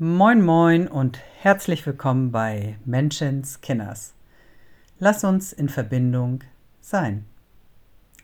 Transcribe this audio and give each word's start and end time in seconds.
Moin 0.00 0.44
moin 0.44 0.86
und 0.86 1.18
herzlich 1.40 1.84
willkommen 1.84 2.30
bei 2.30 2.78
Menschens 2.84 3.60
Kinders. 3.62 4.14
Lass 5.00 5.24
uns 5.24 5.52
in 5.52 5.68
Verbindung 5.68 6.44
sein. 6.80 7.26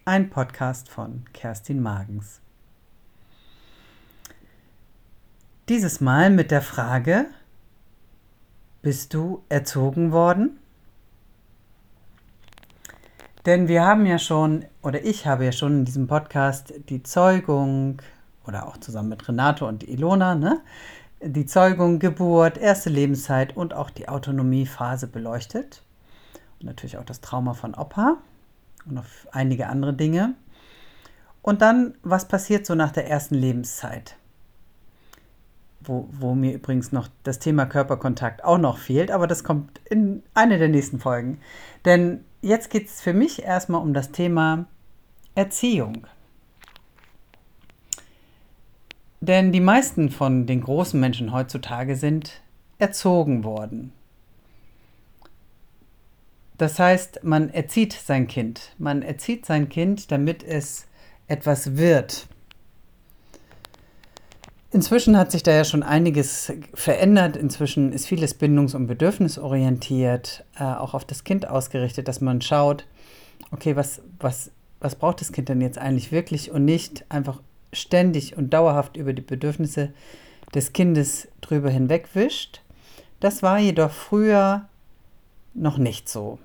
Ein 0.05 0.31
Podcast 0.31 0.89
von 0.89 1.25
Kerstin 1.33 1.83
Magens. 1.83 2.41
Dieses 5.69 6.01
Mal 6.01 6.31
mit 6.31 6.53
der 6.53 6.63
Frage, 6.63 7.27
bist 8.81 9.13
du 9.13 9.43
erzogen 9.49 10.13
worden? 10.13 10.61
Denn 13.47 13.67
wir 13.67 13.83
haben 13.83 14.07
ja 14.07 14.21
schon, 14.21 14.65
oder 14.81 15.05
ich 15.05 15.27
habe 15.27 15.45
ja 15.45 15.51
schon 15.51 15.79
in 15.79 15.85
diesem 15.87 16.07
Podcast 16.07 16.73
die 16.89 17.03
Zeugung, 17.03 18.01
oder 18.47 18.69
auch 18.69 18.77
zusammen 18.77 19.09
mit 19.09 19.27
Renato 19.27 19.67
und 19.67 19.83
Ilona, 19.89 20.37
ne, 20.37 20.61
die 21.25 21.47
Zeugung, 21.47 21.99
Geburt, 21.99 22.59
erste 22.59 22.91
Lebenszeit 22.91 23.57
und 23.57 23.75
auch 23.75 23.91
die 23.91 24.09
Autonomiephase 24.09 25.07
beleuchtet. 25.07 25.83
Und 26.61 26.67
natürlich 26.67 26.99
auch 26.99 27.05
das 27.05 27.21
Trauma 27.21 27.55
von 27.55 27.75
Opa 27.75 28.19
und 28.87 28.95
noch 28.95 29.07
einige 29.33 29.69
andere 29.69 29.95
Dinge. 29.95 30.35
Und 31.43 31.63
dann, 31.63 31.95
was 32.03 32.29
passiert 32.29 32.67
so 32.67 32.75
nach 32.75 32.91
der 32.91 33.09
ersten 33.09 33.35
Lebenszeit? 33.35 34.17
Wo, 35.81 36.09
wo 36.11 36.35
mir 36.35 36.55
übrigens 36.55 36.93
noch 36.93 37.09
das 37.25 37.39
Thema 37.39 37.67
Körperkontakt 37.67 38.43
auch 38.43 38.57
noch 38.57 38.79
fehlt, 38.79 39.11
aber 39.11 39.27
das 39.27 39.45
kommt 39.45 39.81
in 39.85 40.23
eine 40.33 40.59
der 40.59 40.69
nächsten 40.69 41.01
Folgen. 41.01 41.41
Denn 41.85 42.25
jetzt 42.41 42.71
geht 42.71 42.87
es 42.87 43.03
für 43.03 43.13
mich 43.13 43.43
erstmal 43.43 43.83
um 43.83 43.93
das 43.93 44.11
Thema 44.11 44.67
Erziehung. 45.35 46.07
Denn 49.25 49.53
die 49.53 49.61
meisten 49.61 50.11
von 50.11 50.45
den 50.45 50.61
großen 50.61 51.01
Menschen 51.01 51.33
heutzutage 51.33 51.97
sind 51.97 52.43
erzogen 52.79 53.43
worden. 53.43 53.91
Das 56.59 56.79
heißt, 56.79 57.25
man 57.25 57.49
erzieht 57.49 57.95
sein 57.95 58.27
Kind. 58.27 58.75
Man 58.77 59.01
erzieht 59.01 59.47
sein 59.47 59.71
Kind, 59.71 60.13
damit 60.13 60.43
es 60.43 60.87
etwas 61.27 61.79
wird. 61.79 62.27
Inzwischen 64.71 65.17
hat 65.17 65.33
sich 65.33 65.43
da 65.43 65.53
ja 65.53 65.65
schon 65.65 65.83
einiges 65.83 66.53
verändert. 66.75 67.39
Inzwischen 67.39 67.93
ist 67.93 68.07
vieles 68.07 68.35
bindungs- 68.39 68.75
und 68.75 68.87
bedürfnisorientiert, 68.89 70.45
äh, 70.59 70.65
auch 70.65 70.93
auf 70.93 71.07
das 71.07 71.25
Kind 71.25 71.49
ausgerichtet, 71.49 72.09
dass 72.09 72.21
man 72.21 72.43
schaut, 72.43 72.87
okay, 73.53 73.75
was, 73.75 74.03
was, 74.21 74.51
was 74.81 74.97
braucht 74.97 75.23
das 75.23 75.33
Kind 75.33 75.49
denn 75.49 75.63
jetzt 75.63 75.79
eigentlich 75.79 76.13
wirklich 76.13 76.51
und 76.51 76.67
nicht 76.67 77.07
einfach 77.09 77.41
ständig 77.75 78.37
und 78.37 78.51
dauerhaft 78.51 78.97
über 78.97 79.13
die 79.13 79.23
Bedürfnisse 79.23 79.93
des 80.55 80.73
Kindes 80.73 81.29
drüber 81.41 81.71
hinwegwischt. 81.71 82.63
Das 83.21 83.43
war 83.43 83.59
jedoch 83.59 83.91
früher 83.91 84.69
noch 85.55 85.79
nicht 85.79 86.09
so. 86.09 86.39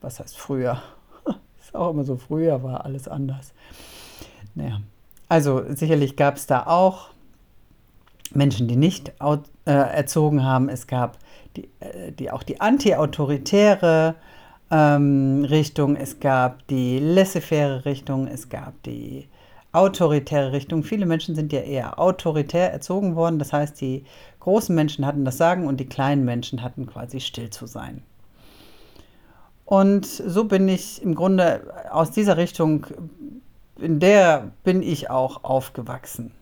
Was 0.00 0.20
heißt 0.20 0.36
früher? 0.36 0.82
Ist 1.60 1.74
auch 1.74 1.90
immer 1.90 2.04
so, 2.04 2.16
früher 2.16 2.62
war 2.62 2.84
alles 2.84 3.08
anders. 3.08 3.52
Naja, 4.54 4.80
also 5.28 5.62
sicherlich 5.68 6.16
gab 6.16 6.36
es 6.36 6.46
da 6.46 6.66
auch 6.66 7.08
Menschen, 8.32 8.68
die 8.68 8.76
nicht 8.76 9.12
äh, 9.20 9.70
erzogen 9.70 10.44
haben. 10.44 10.68
Es 10.68 10.86
gab 10.86 11.18
die, 11.56 11.68
äh, 11.80 12.12
die 12.12 12.30
auch 12.30 12.42
die 12.42 12.60
anti-autoritäre 12.60 14.14
ähm, 14.70 15.44
Richtung, 15.48 15.96
es 15.96 16.20
gab 16.20 16.66
die 16.68 16.98
laissez-faire 16.98 17.84
Richtung, 17.84 18.26
es 18.26 18.48
gab 18.48 18.82
die 18.82 19.28
autoritäre 19.74 20.52
Richtung. 20.52 20.82
Viele 20.82 21.06
Menschen 21.06 21.34
sind 21.34 21.52
ja 21.52 21.60
eher 21.60 21.98
autoritär 21.98 22.72
erzogen 22.72 23.16
worden. 23.16 23.38
Das 23.38 23.52
heißt, 23.52 23.80
die 23.80 24.04
großen 24.40 24.74
Menschen 24.74 25.04
hatten 25.04 25.24
das 25.24 25.36
Sagen 25.36 25.66
und 25.66 25.78
die 25.78 25.88
kleinen 25.88 26.24
Menschen 26.24 26.62
hatten 26.62 26.86
quasi 26.86 27.20
still 27.20 27.50
zu 27.50 27.66
sein. 27.66 28.02
Und 29.64 30.06
so 30.06 30.44
bin 30.44 30.68
ich 30.68 31.02
im 31.02 31.14
Grunde 31.14 31.72
aus 31.90 32.10
dieser 32.10 32.36
Richtung, 32.36 32.86
in 33.78 33.98
der 33.98 34.52
bin 34.62 34.82
ich 34.82 35.10
auch 35.10 35.42
aufgewachsen. 35.42 36.32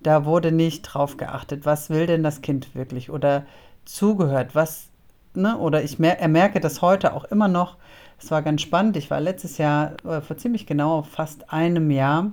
Da 0.00 0.24
wurde 0.24 0.50
nicht 0.50 0.82
drauf 0.82 1.16
geachtet, 1.16 1.64
was 1.64 1.90
will 1.90 2.06
denn 2.06 2.22
das 2.22 2.40
Kind 2.40 2.74
wirklich 2.74 3.10
oder 3.10 3.44
zugehört, 3.84 4.54
was, 4.54 4.88
ne, 5.34 5.56
oder 5.58 5.84
ich 5.84 5.98
mer 5.98 6.16
merke 6.28 6.58
das 6.60 6.82
heute 6.82 7.12
auch 7.12 7.24
immer 7.24 7.46
noch. 7.46 7.76
Es 8.18 8.30
war 8.30 8.42
ganz 8.42 8.62
spannend. 8.62 8.96
Ich 8.96 9.10
war 9.10 9.20
letztes 9.20 9.58
Jahr, 9.58 9.92
äh, 10.04 10.20
vor 10.20 10.36
ziemlich 10.36 10.66
genau 10.66 11.02
fast 11.02 11.52
einem 11.52 11.90
Jahr, 11.90 12.32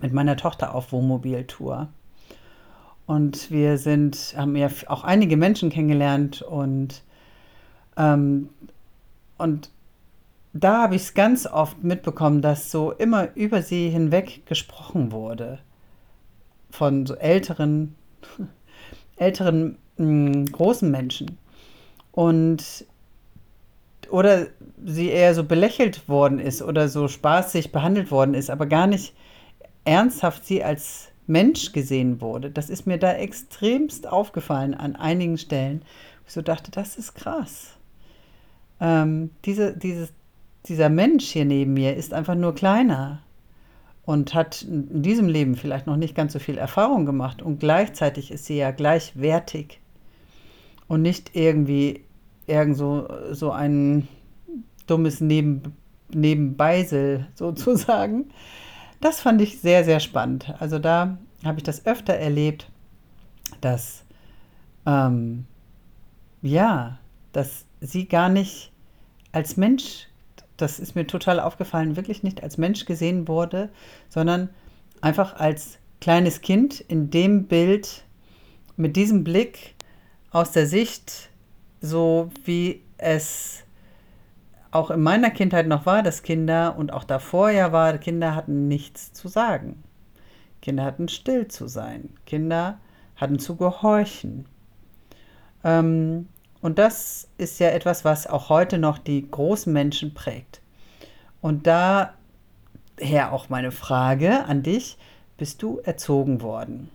mit 0.00 0.12
meiner 0.12 0.36
Tochter 0.36 0.74
auf 0.74 0.92
Wohnmobiltour. 0.92 1.88
Und 3.06 3.50
wir 3.50 3.78
sind, 3.78 4.34
haben 4.36 4.54
ja 4.56 4.68
auch 4.86 5.04
einige 5.04 5.36
Menschen 5.36 5.70
kennengelernt 5.70 6.42
und, 6.42 7.02
ähm, 7.96 8.50
und 9.36 9.70
da 10.52 10.82
habe 10.82 10.96
ich 10.96 11.02
es 11.02 11.14
ganz 11.14 11.46
oft 11.46 11.82
mitbekommen, 11.82 12.42
dass 12.42 12.70
so 12.70 12.92
immer 12.92 13.34
über 13.34 13.62
sie 13.62 13.88
hinweg 13.88 14.46
gesprochen 14.46 15.12
wurde. 15.12 15.58
Von 16.70 17.06
so 17.06 17.14
älteren, 17.14 17.94
älteren 19.16 19.78
mh, 19.96 20.32
hm, 20.32 20.46
großen 20.46 20.90
Menschen. 20.90 21.38
Und 22.12 22.86
oder 24.10 24.48
sie 24.84 25.08
eher 25.08 25.34
so 25.34 25.44
belächelt 25.44 26.08
worden 26.08 26.38
ist 26.40 26.62
oder 26.62 26.88
so 26.88 27.06
spaßig 27.06 27.70
behandelt 27.70 28.10
worden 28.10 28.34
ist, 28.34 28.50
aber 28.50 28.66
gar 28.66 28.86
nicht 28.86 29.14
ernsthaft 29.84 30.44
sie 30.46 30.62
als 30.62 31.08
Mensch 31.26 31.72
gesehen 31.72 32.20
wurde. 32.20 32.50
Das 32.50 32.70
ist 32.70 32.86
mir 32.86 32.98
da 32.98 33.12
extremst 33.12 34.08
aufgefallen 34.08 34.74
an 34.74 34.96
einigen 34.96 35.38
Stellen. 35.38 35.82
Ich 36.26 36.32
so 36.32 36.42
dachte, 36.42 36.70
das 36.70 36.96
ist 36.96 37.14
krass. 37.14 37.76
Ähm, 38.80 39.30
diese, 39.44 39.76
dieses, 39.76 40.12
dieser 40.66 40.88
Mensch 40.88 41.26
hier 41.26 41.44
neben 41.44 41.74
mir 41.74 41.96
ist 41.96 42.12
einfach 42.12 42.34
nur 42.34 42.54
kleiner 42.54 43.22
und 44.04 44.34
hat 44.34 44.62
in 44.62 45.02
diesem 45.02 45.28
Leben 45.28 45.54
vielleicht 45.54 45.86
noch 45.86 45.96
nicht 45.96 46.14
ganz 46.14 46.32
so 46.32 46.38
viel 46.38 46.58
Erfahrung 46.58 47.06
gemacht 47.06 47.42
und 47.42 47.60
gleichzeitig 47.60 48.30
ist 48.30 48.46
sie 48.46 48.56
ja 48.56 48.70
gleichwertig 48.70 49.80
und 50.88 51.02
nicht 51.02 51.36
irgendwie 51.36 52.04
irgend 52.46 52.76
so, 52.76 53.08
so 53.30 53.52
ein 53.52 54.08
dummes 54.86 55.20
Neben, 55.20 55.76
Nebenbeisel 56.12 57.28
sozusagen, 57.34 58.30
das 59.00 59.20
fand 59.20 59.40
ich 59.40 59.60
sehr, 59.60 59.84
sehr 59.84 60.00
spannend. 60.00 60.54
Also 60.58 60.78
da 60.78 61.18
habe 61.44 61.58
ich 61.58 61.64
das 61.64 61.86
öfter 61.86 62.14
erlebt, 62.14 62.70
dass, 63.60 64.04
ähm, 64.86 65.46
ja, 66.42 66.98
dass 67.32 67.64
sie 67.80 68.06
gar 68.06 68.28
nicht 68.28 68.72
als 69.32 69.56
Mensch, 69.56 70.08
das 70.56 70.78
ist 70.78 70.94
mir 70.94 71.06
total 71.06 71.40
aufgefallen, 71.40 71.96
wirklich 71.96 72.22
nicht 72.22 72.42
als 72.42 72.58
Mensch 72.58 72.84
gesehen 72.84 73.28
wurde, 73.28 73.70
sondern 74.08 74.50
einfach 75.00 75.36
als 75.36 75.78
kleines 76.00 76.40
Kind 76.40 76.80
in 76.80 77.10
dem 77.10 77.46
Bild, 77.46 78.04
mit 78.76 78.96
diesem 78.96 79.24
Blick 79.24 79.74
aus 80.30 80.52
der 80.52 80.66
Sicht, 80.66 81.30
so 81.80 82.30
wie 82.44 82.82
es 82.98 83.62
auch 84.70 84.90
in 84.90 85.02
meiner 85.02 85.30
Kindheit 85.30 85.66
noch 85.66 85.86
war, 85.86 86.02
dass 86.02 86.22
Kinder 86.22 86.76
und 86.76 86.92
auch 86.92 87.04
davor 87.04 87.50
ja 87.50 87.72
war, 87.72 87.98
Kinder 87.98 88.34
hatten 88.34 88.68
nichts 88.68 89.12
zu 89.12 89.28
sagen. 89.28 89.82
Kinder 90.62 90.84
hatten 90.84 91.08
still 91.08 91.48
zu 91.48 91.68
sein. 91.68 92.10
Kinder 92.26 92.78
hatten 93.16 93.38
zu 93.38 93.56
gehorchen. 93.56 94.46
Ähm, 95.64 96.28
und 96.60 96.78
das 96.78 97.28
ist 97.38 97.58
ja 97.58 97.70
etwas, 97.70 98.04
was 98.04 98.26
auch 98.26 98.48
heute 98.48 98.78
noch 98.78 98.98
die 98.98 99.28
großen 99.28 99.72
Menschen 99.72 100.14
prägt. 100.14 100.60
Und 101.40 101.66
daher 101.66 102.12
auch 103.32 103.48
meine 103.48 103.72
Frage 103.72 104.44
an 104.44 104.62
dich, 104.62 104.98
bist 105.38 105.62
du 105.62 105.78
erzogen 105.78 106.42
worden? 106.42 106.90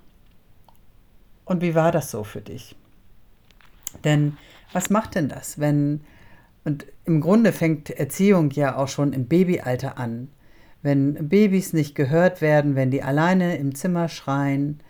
Und 1.45 1.61
wie 1.61 1.75
war 1.75 1.91
das 1.91 2.11
so 2.11 2.23
für 2.23 2.41
dich? 2.41 2.75
Denn 4.03 4.37
was 4.71 4.89
macht 4.89 5.15
denn 5.15 5.29
das, 5.29 5.59
wenn 5.59 6.01
und 6.65 6.87
im 7.05 7.21
Grunde 7.21 7.53
fängt 7.53 7.91
Erziehung 7.91 8.49
ja 8.51 8.75
auch 8.75 8.87
schon 8.87 9.13
im 9.13 9.27
Babyalter 9.27 9.97
an. 9.97 10.29
Wenn 10.81 11.29
Babys 11.29 11.73
nicht 11.73 11.95
gehört 11.95 12.41
werden, 12.41 12.75
wenn 12.75 12.91
die 12.91 13.03
alleine 13.03 13.57
im 13.57 13.75
Zimmer 13.75 14.09
schreien 14.09 14.81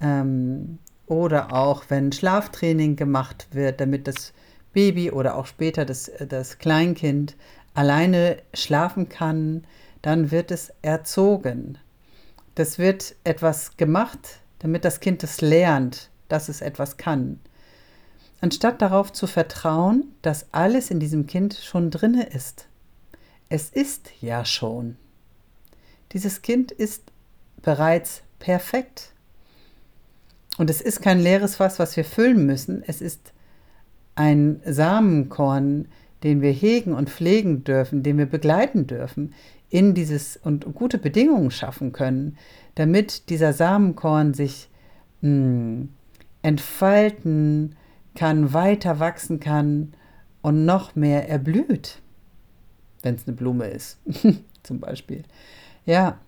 ähm, 0.00 0.78
oder 1.06 1.52
auch 1.52 1.84
wenn 1.88 2.12
Schlaftraining 2.12 2.96
gemacht 2.96 3.46
wird, 3.52 3.80
damit 3.80 4.08
das 4.08 4.32
Baby 4.72 5.10
oder 5.10 5.36
auch 5.36 5.46
später 5.46 5.84
das, 5.84 6.10
das 6.28 6.58
Kleinkind 6.58 7.36
alleine 7.74 8.38
schlafen 8.52 9.08
kann, 9.08 9.64
dann 10.02 10.32
wird 10.32 10.50
es 10.50 10.72
erzogen. 10.82 11.78
Das 12.56 12.78
wird 12.78 13.14
etwas 13.22 13.76
gemacht, 13.76 14.40
damit 14.58 14.84
das 14.84 15.00
Kind 15.00 15.22
es 15.22 15.40
lernt, 15.40 16.10
dass 16.28 16.48
es 16.48 16.60
etwas 16.60 16.96
kann 16.96 17.38
anstatt 18.42 18.82
darauf 18.82 19.12
zu 19.12 19.26
vertrauen, 19.26 20.04
dass 20.20 20.52
alles 20.52 20.90
in 20.90 21.00
diesem 21.00 21.26
Kind 21.26 21.54
schon 21.54 21.90
drinne 21.90 22.24
ist. 22.24 22.66
Es 23.48 23.70
ist 23.70 24.10
ja 24.20 24.44
schon. 24.44 24.96
Dieses 26.12 26.42
Kind 26.42 26.72
ist 26.72 27.04
bereits 27.62 28.22
perfekt. 28.40 29.12
Und 30.58 30.68
es 30.68 30.80
ist 30.80 31.00
kein 31.00 31.20
leeres 31.20 31.56
Fass, 31.56 31.78
was 31.78 31.96
wir 31.96 32.04
füllen 32.04 32.44
müssen. 32.44 32.82
Es 32.84 33.00
ist 33.00 33.32
ein 34.16 34.60
Samenkorn, 34.66 35.86
den 36.24 36.42
wir 36.42 36.52
hegen 36.52 36.94
und 36.94 37.10
pflegen 37.10 37.62
dürfen, 37.62 38.02
den 38.02 38.18
wir 38.18 38.26
begleiten 38.26 38.86
dürfen 38.86 39.34
in 39.70 39.94
dieses 39.94 40.36
und 40.36 40.74
gute 40.74 40.98
Bedingungen 40.98 41.50
schaffen 41.50 41.92
können, 41.92 42.36
damit 42.74 43.30
dieser 43.30 43.52
Samenkorn 43.52 44.34
sich 44.34 44.68
mh, 45.20 45.30
hm, 45.30 45.88
entfalten 46.42 47.76
kann, 48.14 48.52
weiter 48.52 48.98
wachsen 48.98 49.40
kann 49.40 49.94
und 50.42 50.64
noch 50.64 50.94
mehr 50.94 51.28
erblüht, 51.28 52.00
wenn 53.02 53.14
es 53.14 53.26
eine 53.26 53.36
Blume 53.36 53.66
ist, 53.66 53.98
zum 54.62 54.80
Beispiel. 54.80 55.24
Ja, 55.86 56.18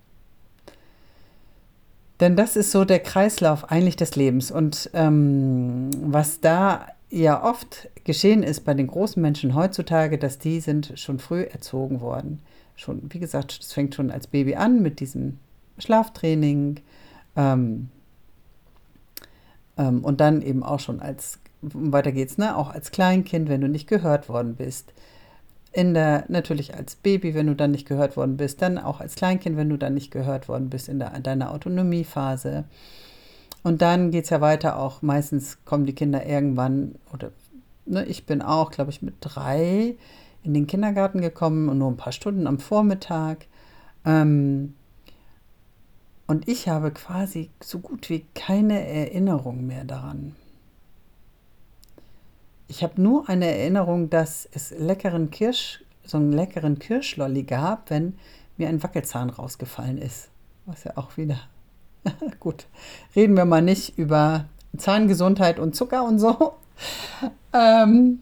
denn 2.20 2.36
das 2.36 2.56
ist 2.56 2.70
so 2.70 2.84
der 2.84 3.00
Kreislauf 3.00 3.70
eigentlich 3.70 3.96
des 3.96 4.16
Lebens. 4.16 4.50
Und 4.50 4.90
ähm, 4.94 5.90
was 6.00 6.40
da 6.40 6.86
ja 7.10 7.42
oft 7.42 7.88
geschehen 8.04 8.42
ist 8.42 8.64
bei 8.64 8.74
den 8.74 8.86
großen 8.86 9.20
Menschen 9.20 9.54
heutzutage, 9.54 10.18
dass 10.18 10.38
die 10.38 10.60
sind 10.60 10.92
schon 10.96 11.18
früh 11.18 11.42
erzogen 11.42 12.00
worden. 12.00 12.40
Schon, 12.76 13.02
wie 13.10 13.18
gesagt, 13.18 13.58
es 13.60 13.72
fängt 13.72 13.94
schon 13.94 14.10
als 14.10 14.26
Baby 14.26 14.56
an 14.56 14.82
mit 14.82 15.00
diesem 15.00 15.38
Schlaftraining 15.78 16.80
ähm, 17.36 17.88
ähm, 19.76 20.04
und 20.04 20.20
dann 20.20 20.42
eben 20.42 20.62
auch 20.62 20.80
schon 20.80 21.00
als, 21.00 21.38
weiter 21.72 22.12
geht's, 22.12 22.38
ne, 22.38 22.56
auch 22.56 22.70
als 22.70 22.90
Kleinkind, 22.90 23.48
wenn 23.48 23.60
du 23.60 23.68
nicht 23.68 23.86
gehört 23.86 24.28
worden 24.28 24.56
bist. 24.56 24.92
In 25.72 25.94
der, 25.94 26.24
natürlich 26.28 26.74
als 26.74 26.94
Baby, 26.94 27.34
wenn 27.34 27.48
du 27.48 27.56
dann 27.56 27.72
nicht 27.72 27.88
gehört 27.88 28.16
worden 28.16 28.36
bist, 28.36 28.62
dann 28.62 28.78
auch 28.78 29.00
als 29.00 29.16
Kleinkind, 29.16 29.56
wenn 29.56 29.70
du 29.70 29.76
dann 29.76 29.94
nicht 29.94 30.10
gehört 30.10 30.48
worden 30.48 30.70
bist 30.70 30.88
in, 30.88 30.98
der, 31.00 31.14
in 31.14 31.22
deiner 31.22 31.50
Autonomiephase. 31.50 32.64
Und 33.64 33.82
dann 33.82 34.10
geht 34.10 34.24
es 34.24 34.30
ja 34.30 34.40
weiter 34.40 34.78
auch, 34.78 35.02
meistens 35.02 35.58
kommen 35.64 35.86
die 35.86 35.94
Kinder 35.94 36.24
irgendwann, 36.24 36.94
oder 37.12 37.32
ne, 37.86 38.04
ich 38.04 38.26
bin 38.26 38.42
auch, 38.42 38.70
glaube 38.70 38.90
ich, 38.90 39.02
mit 39.02 39.14
drei 39.20 39.96
in 40.44 40.54
den 40.54 40.66
Kindergarten 40.66 41.20
gekommen 41.20 41.68
und 41.68 41.78
nur 41.78 41.90
ein 41.90 41.96
paar 41.96 42.12
Stunden 42.12 42.46
am 42.46 42.58
Vormittag. 42.58 43.46
Ähm, 44.04 44.74
und 46.26 46.48
ich 46.48 46.68
habe 46.68 46.90
quasi 46.90 47.50
so 47.62 47.78
gut 47.80 48.08
wie 48.10 48.24
keine 48.34 48.86
Erinnerung 48.86 49.66
mehr 49.66 49.84
daran. 49.84 50.34
Ich 52.68 52.82
habe 52.82 53.00
nur 53.00 53.28
eine 53.28 53.46
Erinnerung, 53.46 54.10
dass 54.10 54.48
es 54.52 54.70
leckeren 54.70 55.30
Kirsch, 55.30 55.84
so 56.04 56.16
einen 56.16 56.32
leckeren 56.32 56.78
Kirschlolli 56.78 57.42
gab, 57.42 57.90
wenn 57.90 58.16
mir 58.56 58.68
ein 58.68 58.82
Wackelzahn 58.82 59.30
rausgefallen 59.30 59.98
ist. 59.98 60.28
Was 60.66 60.84
ja 60.84 60.92
auch 60.96 61.16
wieder 61.16 61.38
Gut, 62.40 62.66
reden 63.14 63.36
wir 63.36 63.44
mal 63.44 63.62
nicht 63.62 63.98
über 63.98 64.46
Zahngesundheit 64.76 65.58
und 65.58 65.74
Zucker 65.74 66.04
und 66.04 66.18
so. 66.18 66.54
Ähm, 67.56 68.18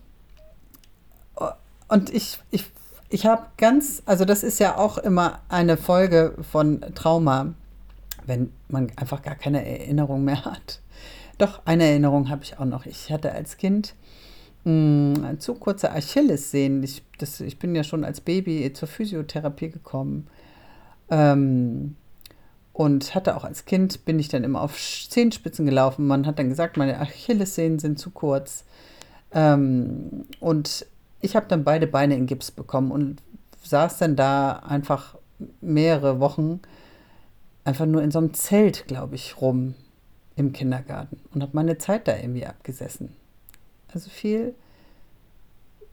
und 1.89 2.11
ich, 2.11 2.39
ich, 2.51 2.71
ich 3.09 3.25
habe 3.25 3.47
ganz, 3.57 4.03
also 4.05 4.27
das 4.27 4.43
ist 4.43 4.59
ja 4.59 4.77
auch 4.77 4.99
immer 4.99 5.39
eine 5.49 5.79
Folge 5.79 6.35
von 6.53 6.83
Trauma, 6.95 7.55
wenn 8.27 8.53
man 8.69 8.93
einfach 8.97 9.23
gar 9.23 9.35
keine 9.35 9.67
Erinnerung 9.67 10.25
mehr 10.25 10.45
hat. 10.45 10.83
Doch, 11.39 11.63
eine 11.65 11.85
Erinnerung 11.85 12.29
habe 12.29 12.43
ich 12.45 12.59
auch 12.59 12.67
noch. 12.67 12.85
Ich 12.85 13.11
hatte 13.11 13.33
als 13.33 13.57
Kind 13.57 13.95
mh, 14.65 15.17
hm, 15.17 15.41
zu 15.41 15.55
kurze 15.55 15.93
Achillessehnen. 15.93 16.83
Ich, 16.83 17.03
das, 17.19 17.41
ich 17.41 17.59
bin 17.59 17.75
ja 17.75 17.85
schon 17.85 18.05
als 18.05 18.21
Baby 18.21 18.73
zur 18.73 18.89
Physiotherapie 18.89 19.71
gekommen. 19.71 20.29
Ähm, 21.11 21.97
und 22.73 23.15
hatte 23.15 23.37
auch 23.37 23.45
als 23.45 23.67
Kind, 23.67 24.05
bin 24.07 24.19
ich 24.19 24.29
dann 24.29 24.45
immer 24.45 24.63
auf 24.63 24.79
Zehenspitzen 24.79 25.67
gelaufen. 25.67 26.07
Man 26.07 26.27
hat 26.27 26.39
dann 26.39 26.49
gesagt, 26.49 26.77
meine 26.77 26.99
Achillessehnen 27.01 27.79
sind 27.79 27.99
zu 27.99 28.11
kurz. 28.11 28.65
Ähm, 29.33 30.25
und 30.41 30.87
ich 31.21 31.37
habe 31.37 31.47
dann 31.49 31.65
beide 31.65 31.87
Beine 31.87 32.17
in 32.17 32.27
Gips 32.27 32.51
bekommen 32.51 32.91
und 32.91 33.23
saß 33.63 33.99
dann 33.99 34.17
da 34.17 34.55
einfach 34.67 35.17
mehrere 35.61 36.19
Wochen 36.21 36.61
einfach 37.65 37.87
nur 37.87 38.03
in 38.03 38.11
so 38.11 38.19
einem 38.19 38.35
Zelt, 38.35 38.87
glaube 38.87 39.15
ich, 39.15 39.41
rum 39.41 39.75
im 40.35 40.53
Kindergarten 40.53 41.21
und 41.33 41.43
habe 41.43 41.53
meine 41.55 41.79
Zeit 41.79 42.09
da 42.09 42.17
irgendwie 42.17 42.47
abgesessen. 42.47 43.15
Also 43.93 44.11
viel, 44.11 44.55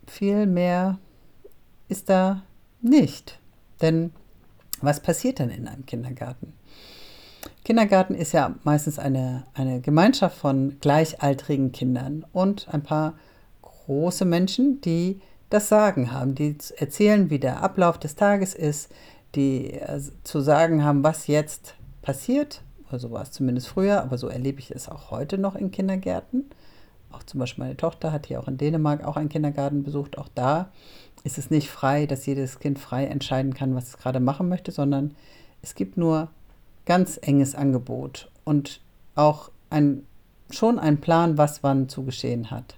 viel 0.07 0.45
mehr 0.45 0.99
ist 1.87 2.09
da 2.09 2.43
nicht. 2.81 3.39
Denn 3.81 4.11
was 4.81 5.01
passiert 5.01 5.39
denn 5.39 5.49
in 5.49 5.67
einem 5.67 5.85
Kindergarten? 5.85 6.53
Kindergarten 7.63 8.15
ist 8.15 8.31
ja 8.31 8.55
meistens 8.63 8.99
eine, 8.99 9.43
eine 9.53 9.81
Gemeinschaft 9.81 10.37
von 10.37 10.79
gleichaltrigen 10.79 11.71
Kindern 11.71 12.25
und 12.31 12.67
ein 12.73 12.83
paar 12.83 13.13
große 13.61 14.25
Menschen, 14.25 14.81
die 14.81 15.21
das 15.49 15.67
Sagen 15.67 16.11
haben, 16.11 16.35
die 16.35 16.55
erzählen, 16.77 17.29
wie 17.29 17.39
der 17.39 17.61
Ablauf 17.61 17.97
des 17.97 18.15
Tages 18.15 18.53
ist, 18.53 18.89
die 19.35 19.73
äh, 19.73 20.01
zu 20.23 20.41
sagen 20.41 20.83
haben, 20.83 21.03
was 21.03 21.27
jetzt 21.27 21.75
passiert. 22.01 22.61
Also 22.89 23.11
war 23.11 23.23
es 23.23 23.31
zumindest 23.31 23.67
früher, 23.67 24.01
aber 24.01 24.17
so 24.17 24.27
erlebe 24.27 24.59
ich 24.59 24.71
es 24.71 24.89
auch 24.89 25.11
heute 25.11 25.37
noch 25.37 25.55
in 25.55 25.71
Kindergärten. 25.71 26.49
Auch 27.11 27.23
zum 27.23 27.39
Beispiel 27.39 27.63
meine 27.63 27.77
Tochter 27.77 28.11
hat 28.11 28.27
hier 28.27 28.39
auch 28.39 28.47
in 28.47 28.57
Dänemark 28.57 29.03
auch 29.03 29.17
einen 29.17 29.29
Kindergarten 29.29 29.83
besucht. 29.83 30.17
Auch 30.17 30.29
da 30.35 30.71
ist 31.23 31.37
es 31.37 31.49
nicht 31.49 31.69
frei, 31.69 32.05
dass 32.05 32.25
jedes 32.25 32.59
Kind 32.59 32.79
frei 32.79 33.05
entscheiden 33.05 33.53
kann, 33.53 33.75
was 33.75 33.89
es 33.89 33.97
gerade 33.97 34.19
machen 34.19 34.47
möchte, 34.49 34.71
sondern 34.71 35.15
es 35.61 35.75
gibt 35.75 35.97
nur 35.97 36.29
ganz 36.85 37.19
enges 37.21 37.55
Angebot 37.55 38.29
und 38.45 38.81
auch 39.15 39.51
ein, 39.69 40.05
schon 40.49 40.79
ein 40.79 41.01
Plan, 41.01 41.37
was 41.37 41.63
wann 41.63 41.89
zu 41.89 42.03
geschehen 42.03 42.51
hat. 42.51 42.77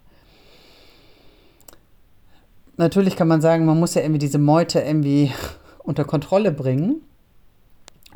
Natürlich 2.77 3.16
kann 3.16 3.27
man 3.27 3.42
sagen, 3.42 3.66
man 3.66 3.80
muss 3.80 3.94
ja 3.94 4.01
irgendwie 4.01 4.19
diese 4.19 4.39
Meute 4.39 4.80
irgendwie 4.80 5.31
unter 5.80 6.04
Kontrolle 6.04 6.51
bringen. 6.51 7.01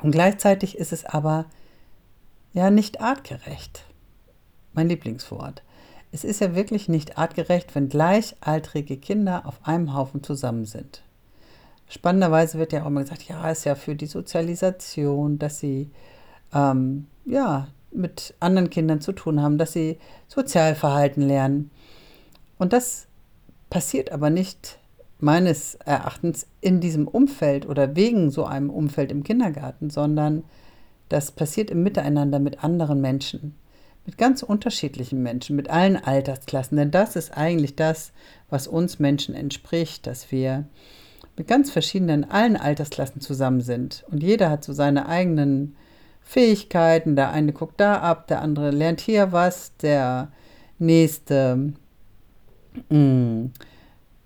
Und 0.02 0.12
gleichzeitig 0.12 0.78
ist 0.78 0.92
es 0.92 1.06
aber 1.06 1.46
ja 2.54 2.72
nicht 2.72 3.00
artgerecht. 3.00 3.86
Mein 4.74 4.90
Lieblingswort. 4.90 5.62
Es 6.16 6.24
ist 6.24 6.40
ja 6.40 6.56
wirklich 6.56 6.88
nicht 6.88 7.18
artgerecht, 7.18 7.76
wenn 7.76 7.90
gleichaltrige 7.90 8.96
Kinder 8.96 9.46
auf 9.46 9.60
einem 9.68 9.94
Haufen 9.94 10.24
zusammen 10.24 10.64
sind. 10.64 11.04
Spannenderweise 11.90 12.58
wird 12.58 12.72
ja 12.72 12.84
auch 12.84 12.88
immer 12.88 13.02
gesagt, 13.02 13.24
ja, 13.24 13.52
ist 13.52 13.66
ja 13.66 13.76
für 13.76 13.96
die 13.96 14.06
Sozialisation, 14.06 15.40
dass 15.40 15.60
sie 15.60 15.92
ähm, 16.54 17.08
ja, 17.26 17.68
mit 17.92 18.34
anderen 18.40 18.70
Kindern 18.70 19.02
zu 19.02 19.12
tun 19.12 19.42
haben, 19.42 19.58
dass 19.58 19.74
sie 19.74 19.98
Sozialverhalten 20.30 21.22
lernen. 21.22 21.70
Und 22.58 22.72
das 22.72 23.08
passiert 23.70 24.14
aber 24.14 24.30
nicht 24.30 24.80
meines 25.20 25.76
Erachtens 25.76 26.48
in 26.62 26.80
diesem 26.80 27.10
Umfeld 27.10 27.68
oder 27.68 27.98
wegen 27.98 28.32
so 28.32 28.46
einem 28.46 28.70
Umfeld 28.70 29.12
im 29.12 29.24
Kindergarten, 29.24 29.90
sondern 29.90 30.46
das 31.10 31.32
passiert 31.32 31.70
im 31.72 31.84
Miteinander 31.84 32.40
mit 32.40 32.64
anderen 32.64 33.02
Menschen, 33.02 33.54
mit 34.06 34.18
ganz 34.18 34.44
unterschiedlichen 34.44 35.24
Menschen, 35.24 35.56
mit 35.56 35.70
allen 35.70 35.98
Altersklassen. 35.98 36.78
Denn 36.78 36.92
das 36.92 37.16
ist 37.16 37.36
eigentlich 37.36 37.76
das, 37.76 38.12
was 38.50 38.68
uns 38.68 39.00
Menschen 39.00 39.34
entspricht, 39.36 40.06
dass 40.06 40.32
wir 40.32 40.66
mit 41.38 41.48
ganz 41.48 41.72
verschiedenen, 41.72 42.30
allen 42.30 42.56
Altersklassen 42.56 43.22
zusammen 43.22 43.62
sind. 43.62 44.06
Und 44.10 44.24
jeder 44.24 44.50
hat 44.50 44.64
so 44.64 44.74
seine 44.74 45.08
eigenen 45.08 45.76
Fähigkeiten. 46.22 47.16
Der 47.16 47.32
eine 47.32 47.54
guckt 47.54 47.80
da 47.80 48.00
ab, 48.00 48.28
der 48.28 48.42
andere 48.42 48.72
lernt 48.72 49.02
hier 49.02 49.32
was, 49.32 49.76
der 49.78 50.32
nächste 50.80 51.74
mh, 52.90 52.98
mm, 52.98 53.52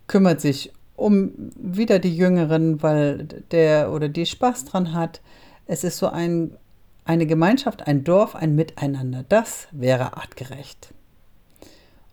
kümmert 0.08 0.42
sich 0.42 0.74
um 0.96 1.32
wieder 1.56 2.00
die 2.00 2.16
Jüngeren, 2.16 2.84
weil 2.84 3.26
der 3.52 3.92
oder 3.92 4.10
die 4.10 4.26
Spaß 4.26 4.66
dran 4.66 4.94
hat. 4.94 5.22
Es 5.66 5.84
ist 5.84 5.98
so 5.98 6.08
ein, 6.08 6.58
eine 7.10 7.26
Gemeinschaft, 7.26 7.88
ein 7.88 8.04
Dorf, 8.04 8.36
ein 8.36 8.54
Miteinander. 8.54 9.26
Das 9.28 9.68
wäre 9.72 10.16
artgerecht. 10.16 10.94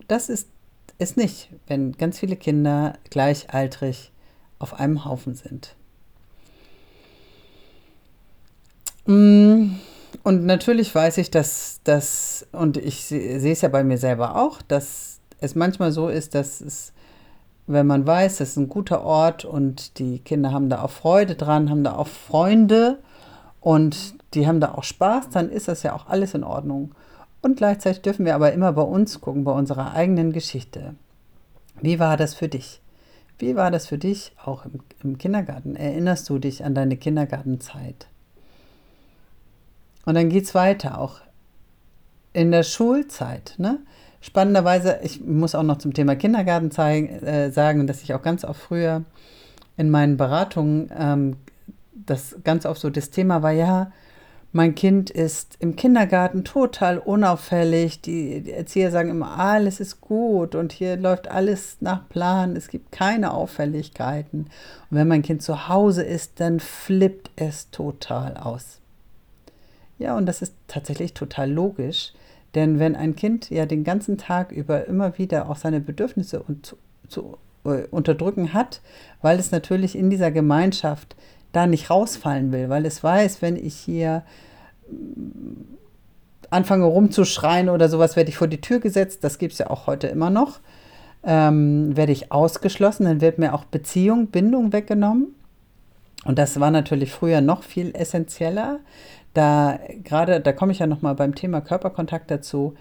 Das 0.07 0.27
ist 0.27 0.49
es 0.97 1.15
nicht, 1.15 1.49
wenn 1.67 1.91
ganz 1.91 2.17
viele 2.17 2.35
Kinder 2.35 2.93
gleichaltrig 3.11 4.11
auf 4.57 4.73
einem 4.73 5.05
Haufen 5.05 5.35
sind. 5.35 5.75
Mm, 9.05 9.75
und 10.23 10.45
natürlich 10.47 10.95
weiß 10.95 11.19
ich, 11.19 11.29
dass 11.29 11.79
das, 11.83 12.47
und 12.51 12.77
ich 12.77 13.05
sehe 13.05 13.51
es 13.51 13.61
ja 13.61 13.69
bei 13.69 13.83
mir 13.83 13.99
selber 13.99 14.35
auch, 14.35 14.63
dass 14.63 15.19
es 15.39 15.53
manchmal 15.53 15.91
so 15.91 16.09
ist, 16.09 16.33
dass 16.33 16.59
es, 16.59 16.91
wenn 17.67 17.85
man 17.85 18.07
weiß, 18.07 18.37
das 18.37 18.49
ist 18.49 18.57
ein 18.57 18.67
guter 18.67 19.03
Ort 19.03 19.45
und 19.45 19.99
die 19.99 20.17
Kinder 20.17 20.51
haben 20.51 20.69
da 20.69 20.81
auch 20.81 20.89
Freude 20.89 21.35
dran, 21.35 21.69
haben 21.69 21.83
da 21.83 21.93
auch 21.93 22.07
Freunde 22.07 22.97
und 23.59 24.16
die 24.37 24.47
haben 24.47 24.59
da 24.59 24.73
auch 24.75 24.83
Spaß, 24.83 25.29
dann 25.29 25.49
ist 25.49 25.67
das 25.67 25.83
ja 25.83 25.93
auch 25.93 26.07
alles 26.07 26.33
in 26.33 26.43
Ordnung. 26.43 26.93
Und 27.41 27.57
gleichzeitig 27.57 28.01
dürfen 28.01 28.25
wir 28.25 28.35
aber 28.35 28.53
immer 28.53 28.71
bei 28.71 28.81
uns 28.81 29.19
gucken, 29.19 29.43
bei 29.43 29.51
unserer 29.51 29.93
eigenen 29.93 30.31
Geschichte. 30.31 30.95
Wie 31.81 31.99
war 31.99 32.17
das 32.17 32.33
für 32.33 32.47
dich? 32.47 32.81
Wie 33.39 33.55
war 33.55 33.69
das 33.71 33.87
für 33.87 33.97
dich 33.97 34.31
auch 34.43 34.65
im, 34.65 34.79
im 35.03 35.17
Kindergarten? 35.17 35.75
Erinnerst 35.75 36.29
du 36.29 36.39
dich 36.39 36.63
an 36.63 36.73
deine 36.73 36.97
Kindergartenzeit? 36.97 38.07
Und 40.05 40.15
dann 40.15 40.29
geht 40.29 40.45
es 40.45 40.55
weiter, 40.55 40.99
auch 40.99 41.19
in 42.33 42.51
der 42.51 42.63
Schulzeit, 42.63 43.55
ne? 43.57 43.79
Spannenderweise, 44.19 44.99
ich 45.03 45.23
muss 45.23 45.53
auch 45.53 45.63
noch 45.63 45.77
zum 45.77 45.93
Thema 45.93 46.15
Kindergarten 46.15 46.71
zeigen, 46.71 47.07
äh, 47.23 47.51
sagen, 47.51 47.85
dass 47.85 48.01
ich 48.01 48.13
auch 48.13 48.21
ganz 48.23 48.43
oft 48.43 48.59
früher 48.59 49.03
in 49.77 49.89
meinen 49.91 50.17
Beratungen 50.17 50.91
ähm, 50.97 51.37
das 51.93 52.35
ganz 52.43 52.65
oft 52.65 52.81
so 52.81 52.89
das 52.89 53.11
Thema 53.11 53.43
war, 53.43 53.51
ja, 53.51 53.91
mein 54.57 54.73
Kind 54.73 55.11
ist 55.11 55.55
im 55.59 55.75
Kindergarten 55.75 56.43
total 56.43 56.97
unauffällig. 56.97 58.01
Die, 58.01 58.51
Erzieher 58.51 58.89
sagen 58.89 59.11
immer, 59.11 59.37
alles 59.37 59.79
ist 59.79 60.01
gut 60.01 60.55
und 60.55 60.73
hier 60.73 60.97
läuft 60.97 61.27
alles 61.27 61.77
nach 61.79 62.09
Plan. 62.09 62.55
Es 62.55 62.67
gibt 62.67 62.91
keine 62.91 63.35
Auffälligkeiten. 63.35 64.47
Und 64.89 64.97
wenn 64.97 65.07
mein 65.07 65.21
Kind 65.21 65.43
zu 65.43 65.69
Hause 65.69 66.01
ist, 66.01 66.39
dann 66.39 66.59
flippt 66.59 67.29
es 67.35 67.69
total 67.69 68.35
aus. 68.35 68.79
Ja, 69.99 70.17
und 70.17 70.25
das 70.25 70.41
ist 70.41 70.55
tatsächlich 70.67 71.13
total 71.13 71.51
logisch, 71.51 72.13
denn 72.55 72.79
wenn 72.79 72.95
ein 72.95 73.15
Kind 73.15 73.51
ja 73.51 73.67
den 73.67 73.83
ganzen 73.83 74.17
Tag 74.17 74.51
über 74.51 74.85
immer 74.87 75.19
wieder 75.19 75.49
auch 75.49 75.57
seine 75.57 75.81
Bedürfnisse 75.81 76.41
und 76.41 76.65
zu, 76.65 76.77
zu 77.07 77.37
äh, 77.63 77.85
unterdrücken 77.91 78.53
hat, 78.53 78.81
weil 79.21 79.37
es 79.37 79.51
natürlich 79.51 79.95
in 79.95 80.09
dieser 80.09 80.31
Gemeinschaft 80.31 81.15
da 81.51 81.67
nicht 81.67 81.91
rausfallen 81.91 82.51
will, 82.51 82.69
weil 82.69 82.87
es 82.87 83.03
weiß, 83.03 83.43
wenn 83.43 83.55
ich 83.55 83.75
hier 83.75 84.23
anfange 86.49 86.85
rumzuschreien 86.85 87.69
oder 87.69 87.89
sowas, 87.89 88.15
werde 88.15 88.29
ich 88.29 88.37
vor 88.37 88.47
die 88.47 88.61
Tür 88.61 88.79
gesetzt, 88.79 89.23
das 89.23 89.37
gibt 89.37 89.53
es 89.53 89.59
ja 89.59 89.69
auch 89.69 89.87
heute 89.87 90.07
immer 90.07 90.29
noch, 90.29 90.59
ähm, 91.23 91.95
werde 91.95 92.11
ich 92.11 92.31
ausgeschlossen, 92.31 93.05
dann 93.05 93.21
wird 93.21 93.37
mir 93.37 93.53
auch 93.53 93.65
Beziehung, 93.65 94.27
Bindung 94.27 94.71
weggenommen. 94.71 95.35
Und 96.25 96.39
das 96.39 96.59
war 96.59 96.71
natürlich 96.71 97.11
früher 97.11 97.41
noch 97.41 97.63
viel 97.63 97.95
essentieller. 97.95 98.79
Da 99.33 99.79
gerade, 100.03 100.41
da 100.41 100.51
komme 100.51 100.71
ich 100.71 100.79
ja 100.79 100.87
nochmal 100.87 101.15
beim 101.15 101.35
Thema 101.35 101.61
Körperkontakt 101.61 102.31
dazu, 102.31 102.75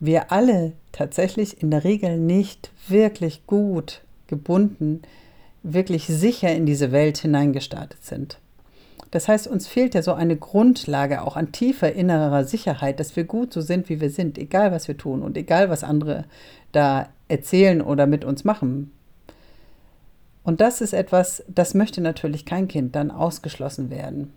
wir 0.00 0.30
alle 0.30 0.72
tatsächlich 0.92 1.62
in 1.62 1.70
der 1.70 1.84
Regel 1.84 2.18
nicht 2.18 2.70
wirklich 2.88 3.46
gut 3.46 4.02
gebunden 4.26 5.02
wirklich 5.62 6.06
sicher 6.06 6.54
in 6.54 6.66
diese 6.66 6.92
Welt 6.92 7.18
hineingestartet 7.18 8.04
sind. 8.04 8.38
Das 9.10 9.28
heißt, 9.28 9.48
uns 9.48 9.66
fehlt 9.66 9.94
ja 9.94 10.02
so 10.02 10.12
eine 10.12 10.36
Grundlage 10.36 11.22
auch 11.22 11.36
an 11.36 11.52
tiefer 11.52 11.92
innerer 11.92 12.44
Sicherheit, 12.44 13.00
dass 13.00 13.16
wir 13.16 13.24
gut 13.24 13.52
so 13.52 13.60
sind, 13.60 13.88
wie 13.88 14.00
wir 14.00 14.10
sind, 14.10 14.36
egal 14.36 14.70
was 14.70 14.86
wir 14.86 14.96
tun 14.96 15.22
und 15.22 15.36
egal 15.36 15.70
was 15.70 15.84
andere 15.84 16.24
da 16.72 17.08
erzählen 17.28 17.80
oder 17.80 18.06
mit 18.06 18.24
uns 18.24 18.44
machen. 18.44 18.92
Und 20.42 20.60
das 20.60 20.80
ist 20.80 20.92
etwas, 20.92 21.42
das 21.48 21.74
möchte 21.74 22.00
natürlich 22.00 22.44
kein 22.44 22.68
Kind 22.68 22.96
dann 22.96 23.10
ausgeschlossen 23.10 23.90
werden. 23.90 24.32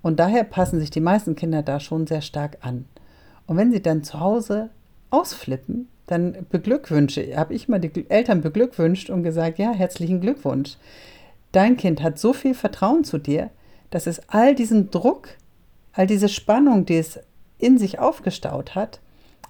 Und 0.00 0.18
daher 0.18 0.44
passen 0.44 0.80
sich 0.80 0.90
die 0.90 1.00
meisten 1.00 1.36
Kinder 1.36 1.62
da 1.62 1.80
schon 1.80 2.06
sehr 2.06 2.22
stark 2.22 2.58
an. 2.60 2.86
Und 3.46 3.56
wenn 3.56 3.72
sie 3.72 3.82
dann 3.82 4.02
zu 4.02 4.20
Hause 4.20 4.70
ausflippen, 5.10 5.88
dann 6.06 6.46
beglückwünsche, 6.50 7.36
habe 7.36 7.54
ich 7.54 7.68
mal 7.68 7.80
die 7.80 8.08
Eltern 8.10 8.42
beglückwünscht 8.42 9.10
und 9.10 9.22
gesagt, 9.22 9.58
ja, 9.58 9.72
herzlichen 9.72 10.20
Glückwunsch. 10.20 10.76
Dein 11.52 11.76
Kind 11.76 12.02
hat 12.02 12.18
so 12.18 12.32
viel 12.32 12.54
Vertrauen 12.54 13.04
zu 13.04 13.18
dir, 13.18 13.50
dass 13.90 14.06
es 14.06 14.28
all 14.28 14.54
diesen 14.54 14.90
Druck, 14.90 15.28
all 15.92 16.06
diese 16.06 16.28
Spannung, 16.28 16.86
die 16.86 16.96
es 16.96 17.20
in 17.58 17.78
sich 17.78 17.98
aufgestaut 17.98 18.74
hat, 18.74 19.00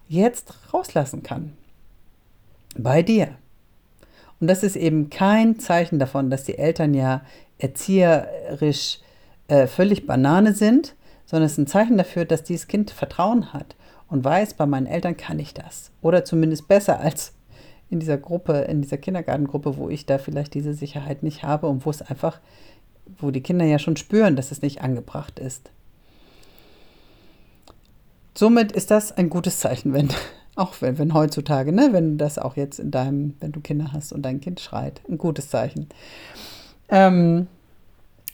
jetzt 0.08 0.52
rauslassen 0.74 1.22
kann. 1.22 1.52
Bei 2.76 3.02
dir. 3.02 3.28
Und 4.40 4.48
das 4.48 4.64
ist 4.64 4.76
eben 4.76 5.08
kein 5.08 5.60
Zeichen 5.60 5.98
davon, 5.98 6.28
dass 6.28 6.44
die 6.44 6.58
Eltern 6.58 6.94
ja 6.94 7.22
erzieherisch 7.58 8.98
äh, 9.46 9.68
völlig 9.68 10.06
Banane 10.06 10.52
sind, 10.52 10.96
sondern 11.26 11.46
es 11.46 11.52
ist 11.52 11.58
ein 11.58 11.66
Zeichen 11.68 11.96
dafür, 11.96 12.24
dass 12.24 12.42
dieses 12.42 12.66
Kind 12.66 12.90
Vertrauen 12.90 13.52
hat 13.52 13.76
und 14.08 14.24
weiß, 14.24 14.54
bei 14.54 14.66
meinen 14.66 14.86
Eltern 14.86 15.16
kann 15.16 15.38
ich 15.38 15.54
das. 15.54 15.92
Oder 16.02 16.24
zumindest 16.24 16.66
besser 16.66 16.98
als 17.00 17.32
in 17.92 18.00
dieser 18.00 18.16
Gruppe, 18.16 18.62
in 18.62 18.80
dieser 18.80 18.96
Kindergartengruppe, 18.96 19.76
wo 19.76 19.90
ich 19.90 20.06
da 20.06 20.16
vielleicht 20.16 20.54
diese 20.54 20.72
Sicherheit 20.72 21.22
nicht 21.22 21.42
habe 21.42 21.66
und 21.68 21.84
wo 21.84 21.90
es 21.90 22.00
einfach, 22.00 22.40
wo 23.18 23.30
die 23.30 23.42
Kinder 23.42 23.66
ja 23.66 23.78
schon 23.78 23.96
spüren, 23.96 24.34
dass 24.34 24.50
es 24.50 24.62
nicht 24.62 24.80
angebracht 24.80 25.38
ist. 25.38 25.70
Somit 28.34 28.72
ist 28.72 28.90
das 28.90 29.12
ein 29.12 29.28
gutes 29.28 29.60
Zeichen, 29.60 29.92
wenn, 29.92 30.08
auch 30.56 30.74
wenn, 30.80 30.98
wenn 30.98 31.12
heutzutage, 31.12 31.70
ne, 31.70 31.90
wenn 31.92 32.16
das 32.16 32.38
auch 32.38 32.56
jetzt 32.56 32.80
in 32.80 32.90
deinem, 32.90 33.34
wenn 33.40 33.52
du 33.52 33.60
Kinder 33.60 33.92
hast 33.92 34.12
und 34.12 34.22
dein 34.22 34.40
Kind 34.40 34.60
schreit, 34.60 35.02
ein 35.08 35.18
gutes 35.18 35.50
Zeichen. 35.50 35.88
Ähm, 36.88 37.46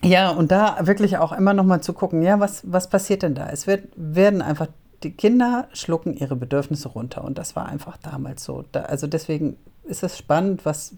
ja, 0.04 0.30
und 0.30 0.52
da 0.52 0.86
wirklich 0.86 1.18
auch 1.18 1.32
immer 1.32 1.52
noch 1.52 1.64
mal 1.64 1.80
zu 1.80 1.92
gucken, 1.92 2.22
ja, 2.22 2.38
was, 2.38 2.62
was 2.64 2.88
passiert 2.88 3.24
denn 3.24 3.34
da? 3.34 3.48
Es 3.48 3.66
wird, 3.66 3.88
werden 3.96 4.40
einfach 4.40 4.68
die 5.02 5.12
Kinder 5.12 5.68
schlucken 5.72 6.14
ihre 6.14 6.36
Bedürfnisse 6.36 6.88
runter 6.88 7.24
und 7.24 7.38
das 7.38 7.54
war 7.56 7.66
einfach 7.66 7.96
damals 7.98 8.44
so. 8.44 8.64
Da, 8.72 8.82
also 8.82 9.06
deswegen 9.06 9.56
ist 9.84 10.02
es 10.02 10.18
spannend, 10.18 10.64
was, 10.64 10.94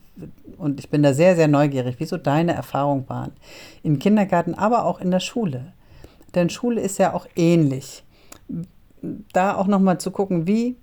und 0.56 0.80
ich 0.80 0.90
bin 0.90 1.02
da 1.02 1.14
sehr, 1.14 1.36
sehr 1.36 1.48
neugierig, 1.48 1.96
wieso 1.98 2.16
deine 2.16 2.54
Erfahrungen 2.54 3.08
waren. 3.08 3.32
Im 3.82 3.98
Kindergarten, 3.98 4.54
aber 4.54 4.84
auch 4.84 5.00
in 5.00 5.10
der 5.10 5.20
Schule. 5.20 5.72
Denn 6.34 6.50
Schule 6.50 6.80
ist 6.80 6.98
ja 6.98 7.12
auch 7.12 7.26
ähnlich. 7.36 8.04
Da 9.32 9.56
auch 9.56 9.66
nochmal 9.66 9.98
zu 9.98 10.10
gucken, 10.10 10.46
wie 10.46 10.76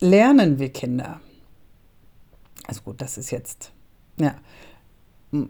lernen 0.00 0.58
wir 0.58 0.72
Kinder? 0.72 1.20
Also 2.66 2.82
gut, 2.82 3.00
das 3.00 3.18
ist 3.18 3.30
jetzt, 3.30 3.72
ja, 4.18 4.34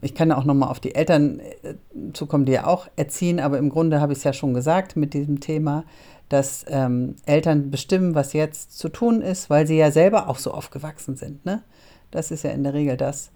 ich 0.01 0.15
kann 0.15 0.33
auch 0.33 0.45
nochmal 0.45 0.69
auf 0.69 0.81
die 0.81 0.95
Eltern 0.95 1.41
äh, 1.41 1.75
zukommen, 2.13 2.45
die 2.45 2.53
ja 2.53 2.67
auch 2.67 2.89
erziehen, 2.97 3.41
aber 3.41 3.59
im 3.59 3.71
Grunde 3.71 4.01
habe 4.01 4.13
ich 4.13 4.19
es 4.19 4.25
ja 4.25 4.33
schon 4.33 4.55
gesagt 4.55 4.97
mit 4.97 5.15
diesem 5.15 5.41
Thema, 5.41 5.85
dass 6.29 6.65
ähm, 6.69 7.17
Eltern 7.27 7.71
bestimmen, 7.71 8.15
was 8.15 8.33
jetzt 8.33 8.79
zu 8.79 8.89
tun 8.89 9.21
ist, 9.21 9.51
weil 9.51 9.67
sie 9.67 9.77
ja 9.77 9.91
selber 9.91 10.29
auch 10.29 10.39
so 10.39 10.53
aufgewachsen 10.53 11.17
sind. 11.17 11.45
Ne? 11.45 11.63
Das 12.11 12.31
ist 12.31 12.45
ja 12.45 12.51
in 12.51 12.65
der 12.65 12.75
Regel 12.75 12.97
das, 12.97 13.31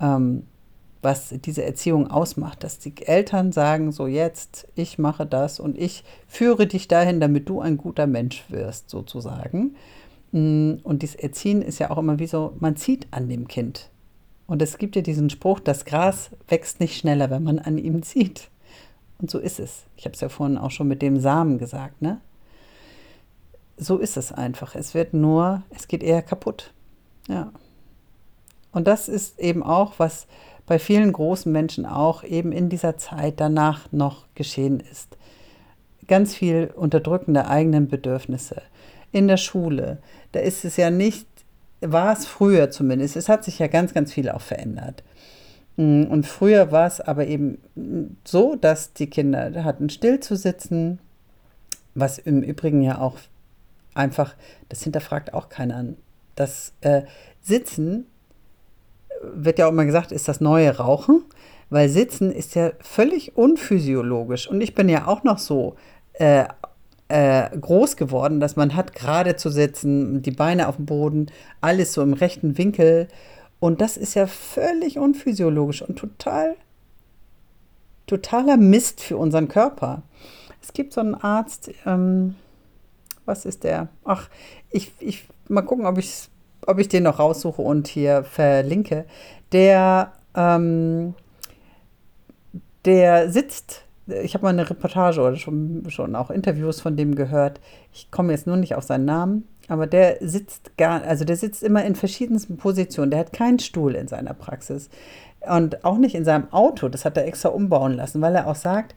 ähm, 0.00 0.44
was 1.00 1.34
diese 1.44 1.64
Erziehung 1.64 2.10
ausmacht, 2.10 2.64
dass 2.64 2.78
die 2.78 2.94
Eltern 3.06 3.52
sagen, 3.52 3.92
so 3.92 4.06
jetzt, 4.06 4.66
ich 4.74 4.98
mache 4.98 5.26
das 5.26 5.60
und 5.60 5.78
ich 5.78 6.02
führe 6.26 6.66
dich 6.66 6.88
dahin, 6.88 7.20
damit 7.20 7.48
du 7.48 7.60
ein 7.60 7.76
guter 7.76 8.06
Mensch 8.06 8.44
wirst, 8.48 8.90
sozusagen. 8.90 9.76
Mm, 10.32 10.74
und 10.82 11.02
dieses 11.02 11.16
Erziehen 11.16 11.62
ist 11.62 11.78
ja 11.78 11.90
auch 11.90 11.98
immer 11.98 12.18
wie 12.18 12.26
so, 12.26 12.54
man 12.58 12.76
zieht 12.76 13.06
an 13.10 13.28
dem 13.28 13.46
Kind. 13.48 13.90
Und 14.46 14.60
es 14.60 14.78
gibt 14.78 14.96
ja 14.96 15.02
diesen 15.02 15.30
Spruch, 15.30 15.60
das 15.60 15.84
Gras 15.84 16.30
wächst 16.48 16.80
nicht 16.80 16.96
schneller, 16.96 17.30
wenn 17.30 17.42
man 17.42 17.58
an 17.58 17.78
ihm 17.78 18.02
zieht. 18.02 18.50
Und 19.18 19.30
so 19.30 19.38
ist 19.38 19.58
es. 19.58 19.84
Ich 19.96 20.04
habe 20.04 20.14
es 20.14 20.20
ja 20.20 20.28
vorhin 20.28 20.58
auch 20.58 20.70
schon 20.70 20.88
mit 20.88 21.00
dem 21.00 21.18
Samen 21.18 21.58
gesagt, 21.58 22.02
ne? 22.02 22.20
So 23.76 23.98
ist 23.98 24.16
es 24.16 24.32
einfach. 24.32 24.74
Es 24.74 24.94
wird 24.94 25.14
nur, 25.14 25.62
es 25.70 25.88
geht 25.88 26.02
eher 26.02 26.22
kaputt. 26.22 26.72
Ja. 27.28 27.52
Und 28.70 28.86
das 28.86 29.08
ist 29.08 29.38
eben 29.40 29.62
auch, 29.62 29.94
was 29.98 30.26
bei 30.66 30.78
vielen 30.78 31.12
großen 31.12 31.50
Menschen 31.50 31.86
auch 31.86 32.22
eben 32.22 32.52
in 32.52 32.68
dieser 32.68 32.96
Zeit 32.96 33.40
danach 33.40 33.90
noch 33.92 34.26
geschehen 34.34 34.80
ist. 34.80 35.16
Ganz 36.06 36.34
viel 36.34 36.72
Unterdrücken 36.74 37.34
der 37.34 37.48
eigenen 37.48 37.88
Bedürfnisse. 37.88 38.62
In 39.10 39.28
der 39.28 39.36
Schule, 39.36 39.98
da 40.32 40.40
ist 40.40 40.64
es 40.64 40.76
ja 40.76 40.90
nicht 40.90 41.26
war 41.92 42.12
es 42.12 42.26
früher 42.26 42.70
zumindest. 42.70 43.16
Es 43.16 43.28
hat 43.28 43.44
sich 43.44 43.58
ja 43.58 43.66
ganz, 43.66 43.94
ganz 43.94 44.12
viel 44.12 44.30
auch 44.30 44.40
verändert. 44.40 45.02
Mm, 45.76 46.04
und 46.04 46.26
früher 46.26 46.72
war 46.72 46.86
es 46.86 47.00
aber 47.00 47.26
eben 47.26 47.58
so, 48.24 48.56
dass 48.56 48.92
die 48.92 49.08
Kinder 49.08 49.64
hatten 49.64 49.90
still 49.90 50.20
zu 50.20 50.36
sitzen, 50.36 50.98
was 51.94 52.18
im 52.18 52.42
Übrigen 52.42 52.82
ja 52.82 52.98
auch 52.98 53.18
einfach, 53.94 54.34
das 54.68 54.82
hinterfragt 54.82 55.34
auch 55.34 55.48
keiner. 55.48 55.84
Das 56.34 56.72
äh, 56.80 57.02
Sitzen 57.40 58.06
wird 59.22 59.58
ja 59.58 59.66
auch 59.66 59.70
immer 59.70 59.84
gesagt, 59.84 60.12
ist 60.12 60.28
das 60.28 60.40
neue 60.40 60.76
Rauchen, 60.76 61.22
weil 61.70 61.88
Sitzen 61.88 62.32
ist 62.32 62.54
ja 62.54 62.72
völlig 62.80 63.36
unphysiologisch. 63.36 64.48
Und 64.48 64.60
ich 64.60 64.74
bin 64.74 64.88
ja 64.88 65.06
auch 65.06 65.22
noch 65.22 65.38
so 65.38 65.76
äh, 66.14 66.44
äh, 67.14 67.48
groß 67.56 67.96
geworden, 67.96 68.40
dass 68.40 68.56
man 68.56 68.74
hat 68.74 68.92
gerade 68.92 69.36
zu 69.36 69.48
sitzen, 69.48 70.20
die 70.22 70.32
Beine 70.32 70.66
auf 70.66 70.76
dem 70.76 70.86
Boden, 70.86 71.30
alles 71.60 71.92
so 71.92 72.02
im 72.02 72.12
rechten 72.12 72.58
Winkel. 72.58 73.06
Und 73.60 73.80
das 73.80 73.96
ist 73.96 74.14
ja 74.14 74.26
völlig 74.26 74.98
unphysiologisch 74.98 75.82
und 75.82 75.96
total, 75.96 76.56
totaler 78.08 78.56
Mist 78.56 79.00
für 79.00 79.16
unseren 79.16 79.46
Körper. 79.46 80.02
Es 80.60 80.72
gibt 80.72 80.92
so 80.92 81.02
einen 81.02 81.14
Arzt, 81.14 81.70
ähm, 81.86 82.34
was 83.26 83.44
ist 83.44 83.62
der? 83.62 83.86
Ach, 84.04 84.28
ich, 84.70 84.90
ich 84.98 85.28
mal 85.48 85.62
gucken, 85.62 85.86
ob 85.86 85.98
ich, 85.98 86.28
ob 86.66 86.80
ich 86.80 86.88
den 86.88 87.04
noch 87.04 87.20
raussuche 87.20 87.62
und 87.62 87.86
hier 87.86 88.24
verlinke. 88.24 89.04
Der, 89.52 90.14
ähm, 90.34 91.14
der 92.84 93.30
sitzt 93.30 93.83
ich 94.06 94.34
habe 94.34 94.44
mal 94.44 94.50
eine 94.50 94.68
Reportage 94.68 95.20
oder 95.20 95.36
schon, 95.36 95.84
schon 95.88 96.14
auch 96.14 96.30
Interviews 96.30 96.80
von 96.80 96.96
dem 96.96 97.14
gehört. 97.14 97.60
Ich 97.92 98.10
komme 98.10 98.32
jetzt 98.32 98.46
nur 98.46 98.56
nicht 98.56 98.74
auf 98.74 98.84
seinen 98.84 99.04
Namen, 99.04 99.48
aber 99.68 99.86
der 99.86 100.18
sitzt 100.20 100.76
gar, 100.76 101.02
also 101.02 101.24
der 101.24 101.36
sitzt 101.36 101.62
immer 101.62 101.84
in 101.84 101.94
verschiedensten 101.94 102.56
Positionen. 102.56 103.10
Der 103.10 103.20
hat 103.20 103.32
keinen 103.32 103.58
Stuhl 103.58 103.94
in 103.94 104.08
seiner 104.08 104.34
Praxis 104.34 104.90
und 105.48 105.84
auch 105.84 105.98
nicht 105.98 106.14
in 106.14 106.24
seinem 106.24 106.52
Auto. 106.52 106.88
Das 106.88 107.04
hat 107.04 107.16
er 107.16 107.26
extra 107.26 107.48
umbauen 107.48 107.94
lassen, 107.94 108.20
weil 108.20 108.34
er 108.34 108.46
auch 108.46 108.56
sagt, 108.56 108.94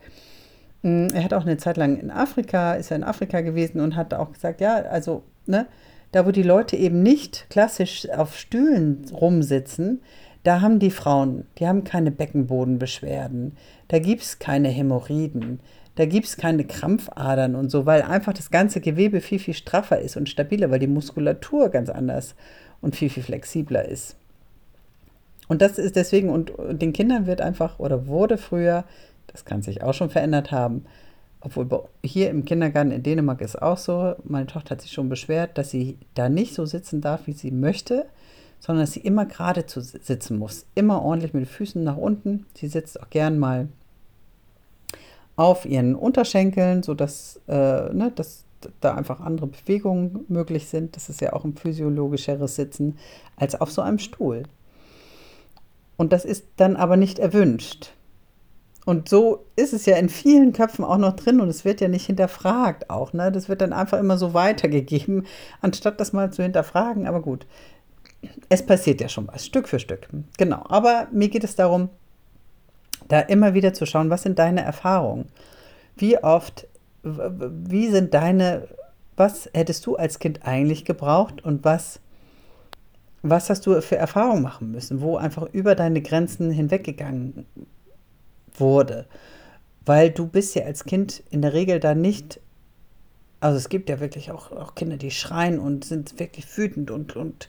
Mm, 0.84 1.08
er 1.14 1.24
hat 1.24 1.34
auch 1.34 1.46
eine 1.46 1.58
Zeit 1.58 1.78
lang 1.78 1.98
in 1.98 2.12
Afrika, 2.12 2.74
ist 2.74 2.92
er 2.92 2.98
in 2.98 3.04
Afrika 3.04 3.42
gewesen 3.42 3.82
und 3.82 3.96
hat 3.96 4.14
auch 4.14 4.32
gesagt, 4.32 4.62
ja, 4.62 4.76
also, 4.76 5.24
ne, 5.46 5.68
da 6.12 6.26
wo 6.26 6.32
die 6.32 6.44
Leute 6.44 6.78
eben 6.78 7.04
nicht 7.04 7.48
klassisch 7.50 8.10
auf 8.10 8.38
Stühlen 8.38 9.06
rumsitzen, 9.12 10.02
da 10.48 10.62
haben 10.62 10.80
die 10.80 10.92
Frauen, 10.92 11.44
die 11.58 11.68
haben 11.68 11.84
keine 11.84 12.10
Beckenbodenbeschwerden, 12.10 13.58
da 13.90 14.00
gibt 14.00 14.22
es 14.22 14.40
keine 14.40 14.70
Hämorrhoiden, 14.70 15.60
da 15.96 16.06
gibt 16.06 16.26
es 16.26 16.38
keine 16.38 16.64
Krampfadern 16.64 17.54
und 17.54 17.70
so, 17.70 17.86
weil 17.86 18.02
einfach 18.02 18.32
das 18.32 18.50
ganze 18.50 18.80
Gewebe 18.80 19.20
viel, 19.20 19.40
viel 19.40 19.56
straffer 19.56 20.00
ist 20.00 20.16
und 20.16 20.30
stabiler, 20.30 20.72
weil 20.72 20.80
die 20.80 20.88
Muskulatur 20.88 21.68
ganz 21.68 21.90
anders 21.90 22.34
und 22.80 22.96
viel, 22.96 23.10
viel 23.10 23.24
flexibler 23.24 23.90
ist. 23.90 24.16
Und 25.50 25.62
das 25.62 25.78
ist 25.78 25.98
deswegen, 25.98 26.30
und 26.30 26.54
den 26.58 26.94
Kindern 26.94 27.26
wird 27.28 27.42
einfach 27.42 27.78
oder 27.80 28.08
wurde 28.08 28.38
früher, 28.38 28.86
das 29.28 29.44
kann 29.44 29.62
sich 29.62 29.84
auch 29.84 29.94
schon 29.94 30.10
verändert 30.10 30.52
haben, 30.52 30.86
obwohl 31.42 31.68
hier 32.04 32.30
im 32.30 32.46
Kindergarten 32.46 32.92
in 32.92 33.04
Dänemark 33.04 33.42
ist 33.42 33.62
auch 33.62 33.78
so, 33.78 34.16
meine 34.24 34.48
Tochter 34.48 34.72
hat 34.72 34.82
sich 34.82 34.94
schon 34.94 35.10
beschwert, 35.10 35.58
dass 35.58 35.72
sie 35.72 35.98
da 36.16 36.30
nicht 36.30 36.54
so 36.54 36.66
sitzen 36.66 37.02
darf, 37.02 37.28
wie 37.28 37.34
sie 37.34 37.52
möchte, 37.52 38.06
sondern 38.60 38.84
dass 38.84 38.94
sie 38.94 39.02
immer 39.02 39.26
gerade 39.26 39.66
zu 39.66 39.82
sitzen 39.82 40.38
muss. 40.38 40.66
Immer 40.76 41.02
ordentlich 41.02 41.34
mit 41.34 41.44
den 41.44 41.50
Füßen 41.50 41.84
nach 41.84 41.98
unten. 41.98 42.46
Sie 42.56 42.68
sitzt 42.68 43.02
auch 43.02 43.10
gern 43.10 43.40
mal 43.40 43.70
auf 45.36 45.66
ihren 45.66 45.96
Unterschenkeln, 45.96 46.84
sodass 46.84 47.40
äh, 47.48 47.94
ne, 47.94 48.12
dass 48.16 48.46
da 48.82 48.96
einfach 48.96 49.20
andere 49.20 49.48
Bewegungen 49.48 50.26
möglich 50.28 50.68
sind. 50.68 50.96
Das 50.96 51.10
ist 51.10 51.22
ja 51.22 51.34
auch 51.34 51.46
ein 51.46 51.56
physiologischeres 51.56 52.56
Sitzen 52.56 52.98
als 53.36 53.60
auf 53.60 53.72
so 53.72 53.82
einem 53.82 54.00
Stuhl. 54.00 54.44
Und 55.96 56.14
das 56.14 56.26
ist 56.26 56.46
dann 56.58 56.76
aber 56.76 56.98
nicht 56.98 57.20
erwünscht. 57.20 57.94
Und 58.86 59.10
so 59.10 59.46
ist 59.58 59.74
es 59.74 59.86
ja 59.86 59.98
in 59.98 60.08
vielen 60.08 60.54
Köpfen 60.54 60.86
auch 60.86 60.98
noch 60.98 61.14
drin 61.14 61.42
und 61.42 61.50
es 61.50 61.66
wird 61.66 61.82
ja 61.82 61.90
nicht 61.90 62.06
hinterfragt 62.06 62.90
auch. 62.90 63.12
Ne? 63.12 63.34
Das 63.34 63.50
wird 63.50 63.60
dann 63.60 63.74
einfach 63.74 64.00
immer 64.00 64.18
so 64.18 64.34
weitergegeben, 64.34 65.26
anstatt 65.62 66.00
das 66.00 66.14
mal 66.14 66.32
zu 66.32 66.42
hinterfragen. 66.42 67.06
Aber 67.06 67.22
gut, 67.22 67.46
es 68.50 68.66
passiert 68.66 69.02
ja 69.02 69.10
schon 69.10 69.28
was, 69.28 69.46
Stück 69.46 69.68
für 69.68 69.80
Stück. 69.80 70.08
Genau, 70.38 70.64
aber 70.70 71.08
mir 71.12 71.30
geht 71.30 71.44
es 71.44 71.56
darum, 71.56 71.90
da 73.08 73.20
immer 73.22 73.54
wieder 73.54 73.74
zu 73.74 73.86
schauen, 73.86 74.10
was 74.10 74.24
sind 74.24 74.40
deine 74.40 74.62
Erfahrungen? 74.62 75.26
Wie 75.96 76.18
oft, 76.18 76.68
wie 77.04 77.90
sind 77.90 78.14
deine, 78.14 78.68
was 79.16 79.50
hättest 79.54 79.86
du 79.86 79.96
als 79.96 80.20
Kind 80.20 80.46
eigentlich 80.46 80.86
gebraucht 80.86 81.44
und 81.44 81.64
was, 81.64 82.00
was 83.22 83.50
hast 83.50 83.66
du 83.66 83.82
für 83.82 83.98
Erfahrungen 83.98 84.44
machen 84.44 84.72
müssen, 84.72 85.02
wo 85.02 85.18
einfach 85.18 85.48
über 85.52 85.76
deine 85.76 86.02
Grenzen 86.02 86.52
hinweggegangen 86.52 87.46
wurde? 88.56 89.06
Weil 89.86 90.10
du 90.12 90.28
bist 90.28 90.56
ja 90.56 90.66
als 90.66 90.84
Kind 90.84 91.24
in 91.30 91.42
der 91.42 91.54
Regel 91.54 91.80
da 91.80 91.96
nicht, 91.96 92.42
also 93.40 93.58
es 93.58 93.70
gibt 93.70 93.90
ja 93.90 94.00
wirklich 94.00 94.32
auch, 94.32 94.52
auch 94.52 94.76
Kinder, 94.76 94.98
die 94.98 95.12
schreien 95.12 95.60
und 95.60 95.86
sind 95.86 96.20
wirklich 96.20 96.58
wütend 96.58 96.92
und, 96.92 97.16
und, 97.16 97.48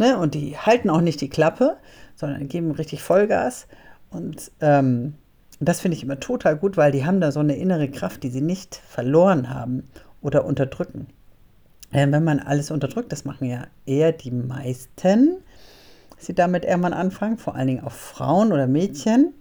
ne, 0.00 0.18
und 0.18 0.34
die 0.34 0.56
halten 0.56 0.90
auch 0.90 1.00
nicht 1.00 1.20
die 1.20 1.28
Klappe, 1.28 1.76
sondern 2.16 2.48
geben 2.48 2.72
richtig 2.72 3.02
Vollgas. 3.02 3.68
Und 4.10 4.50
ähm, 4.60 5.14
das 5.60 5.80
finde 5.80 5.96
ich 5.96 6.02
immer 6.02 6.18
total 6.18 6.56
gut, 6.56 6.76
weil 6.76 6.90
die 6.90 7.04
haben 7.04 7.20
da 7.20 7.30
so 7.30 7.40
eine 7.40 7.54
innere 7.56 7.88
Kraft, 7.88 8.22
die 8.24 8.30
sie 8.30 8.40
nicht 8.40 8.74
verloren 8.74 9.50
haben 9.50 9.84
oder 10.22 10.44
unterdrücken. 10.44 11.06
Äh, 11.92 12.10
wenn 12.10 12.24
man 12.24 12.40
alles 12.40 12.70
unterdrückt, 12.70 13.12
das 13.12 13.24
machen 13.24 13.48
ja 13.48 13.66
eher 13.86 14.12
die 14.12 14.30
meisten, 14.30 15.36
sie 16.18 16.34
damit 16.34 16.64
irgendwann 16.64 16.94
anfangen, 16.94 17.38
vor 17.38 17.54
allen 17.54 17.68
Dingen 17.68 17.84
auch 17.84 17.92
Frauen 17.92 18.52
oder 18.52 18.66
Mädchen, 18.66 19.34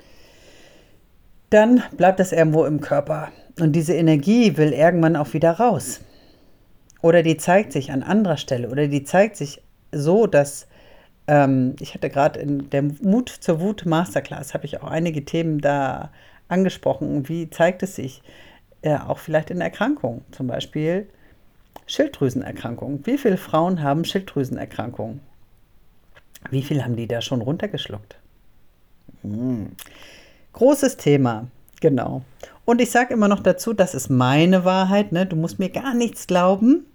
dann 1.49 1.81
bleibt 1.97 2.19
das 2.19 2.31
irgendwo 2.31 2.65
im 2.65 2.81
Körper. 2.81 3.29
Und 3.59 3.73
diese 3.73 3.93
Energie 3.93 4.57
will 4.57 4.71
irgendwann 4.71 5.15
auch 5.15 5.33
wieder 5.33 5.51
raus. 5.53 6.01
Oder 7.01 7.23
die 7.23 7.37
zeigt 7.37 7.71
sich 7.71 7.91
an 7.91 8.03
anderer 8.03 8.37
Stelle. 8.37 8.69
Oder 8.69 8.87
die 8.87 9.03
zeigt 9.03 9.37
sich 9.37 9.61
so, 9.91 10.27
dass 10.27 10.67
ähm, 11.27 11.75
ich 11.79 11.93
hatte 11.93 12.09
gerade 12.09 12.39
in 12.39 12.69
der 12.69 12.83
Mut 12.83 13.29
zur 13.29 13.59
Wut 13.59 13.85
Masterclass, 13.85 14.53
habe 14.53 14.65
ich 14.65 14.81
auch 14.81 14.89
einige 14.89 15.25
Themen 15.25 15.59
da 15.59 16.11
angesprochen. 16.47 17.27
Wie 17.29 17.49
zeigt 17.49 17.83
es 17.83 17.95
sich 17.95 18.21
äh, 18.81 18.97
auch 18.97 19.19
vielleicht 19.19 19.51
in 19.51 19.61
Erkrankungen, 19.61 20.23
zum 20.31 20.47
Beispiel 20.47 21.07
Schilddrüsenerkrankungen. 21.85 23.05
Wie 23.05 23.17
viele 23.17 23.37
Frauen 23.37 23.81
haben 23.81 24.05
Schilddrüsenerkrankungen? 24.05 25.21
Wie 26.49 26.61
viel 26.61 26.83
haben 26.83 26.95
die 26.95 27.07
da 27.07 27.21
schon 27.21 27.41
runtergeschluckt? 27.41 28.17
Hm. 29.23 29.71
Großes 30.53 30.97
Thema, 30.97 31.47
genau. 31.81 32.21
Und 32.63 32.79
ich 32.79 32.91
sage 32.91 33.13
immer 33.13 33.27
noch 33.27 33.41
dazu, 33.41 33.73
das 33.73 33.95
ist 33.95 34.09
meine 34.09 34.63
Wahrheit. 34.63 35.11
Ne? 35.11 35.25
Du 35.25 35.35
musst 35.35 35.59
mir 35.59 35.69
gar 35.69 35.93
nichts 35.93 36.27
glauben. 36.27 36.85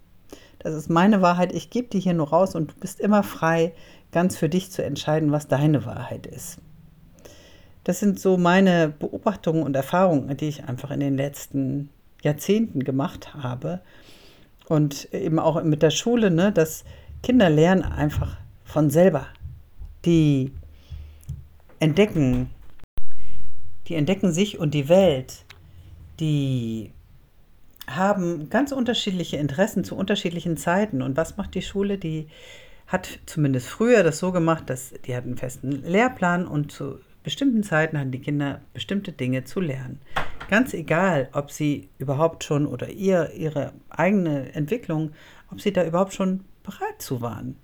Das 0.64 0.74
ist 0.74 0.88
meine 0.88 1.20
Wahrheit. 1.20 1.52
Ich 1.52 1.68
gebe 1.68 1.88
die 1.88 2.00
hier 2.00 2.14
nur 2.14 2.30
raus 2.30 2.54
und 2.54 2.70
du 2.70 2.74
bist 2.80 2.98
immer 2.98 3.22
frei, 3.22 3.74
ganz 4.12 4.38
für 4.38 4.48
dich 4.48 4.72
zu 4.72 4.82
entscheiden, 4.82 5.30
was 5.30 5.46
deine 5.46 5.84
Wahrheit 5.84 6.26
ist. 6.26 6.58
Das 7.84 8.00
sind 8.00 8.18
so 8.18 8.38
meine 8.38 8.88
Beobachtungen 8.88 9.62
und 9.62 9.76
Erfahrungen, 9.76 10.34
die 10.38 10.48
ich 10.48 10.64
einfach 10.64 10.90
in 10.90 11.00
den 11.00 11.18
letzten 11.18 11.90
Jahrzehnten 12.22 12.82
gemacht 12.82 13.34
habe. 13.34 13.82
Und 14.66 15.12
eben 15.12 15.38
auch 15.38 15.62
mit 15.62 15.82
der 15.82 15.90
Schule, 15.90 16.30
ne, 16.30 16.50
dass 16.50 16.84
Kinder 17.22 17.50
lernen 17.50 17.82
einfach 17.82 18.38
von 18.64 18.88
selber. 18.88 19.26
Die 20.06 20.50
entdecken, 21.78 22.48
die 23.86 23.96
entdecken 23.96 24.32
sich 24.32 24.58
und 24.58 24.72
die 24.72 24.88
Welt. 24.88 25.44
Die 26.20 26.93
haben 27.86 28.48
ganz 28.50 28.72
unterschiedliche 28.72 29.36
Interessen 29.36 29.84
zu 29.84 29.96
unterschiedlichen 29.96 30.56
Zeiten. 30.56 31.02
Und 31.02 31.16
was 31.16 31.36
macht 31.36 31.54
die 31.54 31.62
Schule? 31.62 31.98
Die 31.98 32.28
hat 32.86 33.18
zumindest 33.26 33.68
früher 33.68 34.02
das 34.02 34.18
so 34.18 34.32
gemacht, 34.32 34.68
dass 34.68 34.94
die 35.06 35.16
hatten 35.16 35.28
einen 35.28 35.38
festen 35.38 35.82
Lehrplan 35.82 36.46
und 36.46 36.72
zu 36.72 36.98
bestimmten 37.22 37.62
Zeiten 37.62 37.98
hatten 37.98 38.12
die 38.12 38.20
Kinder 38.20 38.60
bestimmte 38.74 39.10
Dinge 39.12 39.44
zu 39.44 39.60
lernen. 39.60 40.00
Ganz 40.50 40.74
egal, 40.74 41.28
ob 41.32 41.50
sie 41.50 41.88
überhaupt 41.98 42.44
schon 42.44 42.66
oder 42.66 42.90
ihr, 42.90 43.32
ihre 43.32 43.72
eigene 43.88 44.52
Entwicklung, 44.54 45.12
ob 45.50 45.60
sie 45.60 45.72
da 45.72 45.84
überhaupt 45.84 46.12
schon 46.12 46.44
bereit 46.62 47.00
zu 47.00 47.22
waren. 47.22 47.56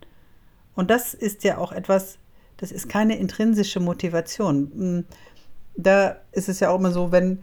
Und 0.74 0.90
das 0.90 1.12
ist 1.12 1.44
ja 1.44 1.58
auch 1.58 1.72
etwas, 1.72 2.18
das 2.56 2.72
ist 2.72 2.88
keine 2.88 3.18
intrinsische 3.18 3.80
Motivation. 3.80 4.72
Hm, 4.74 5.04
da 5.76 6.16
ist 6.32 6.48
es 6.48 6.60
ja 6.60 6.70
auch 6.70 6.78
immer 6.78 6.90
so, 6.90 7.12
wenn 7.12 7.42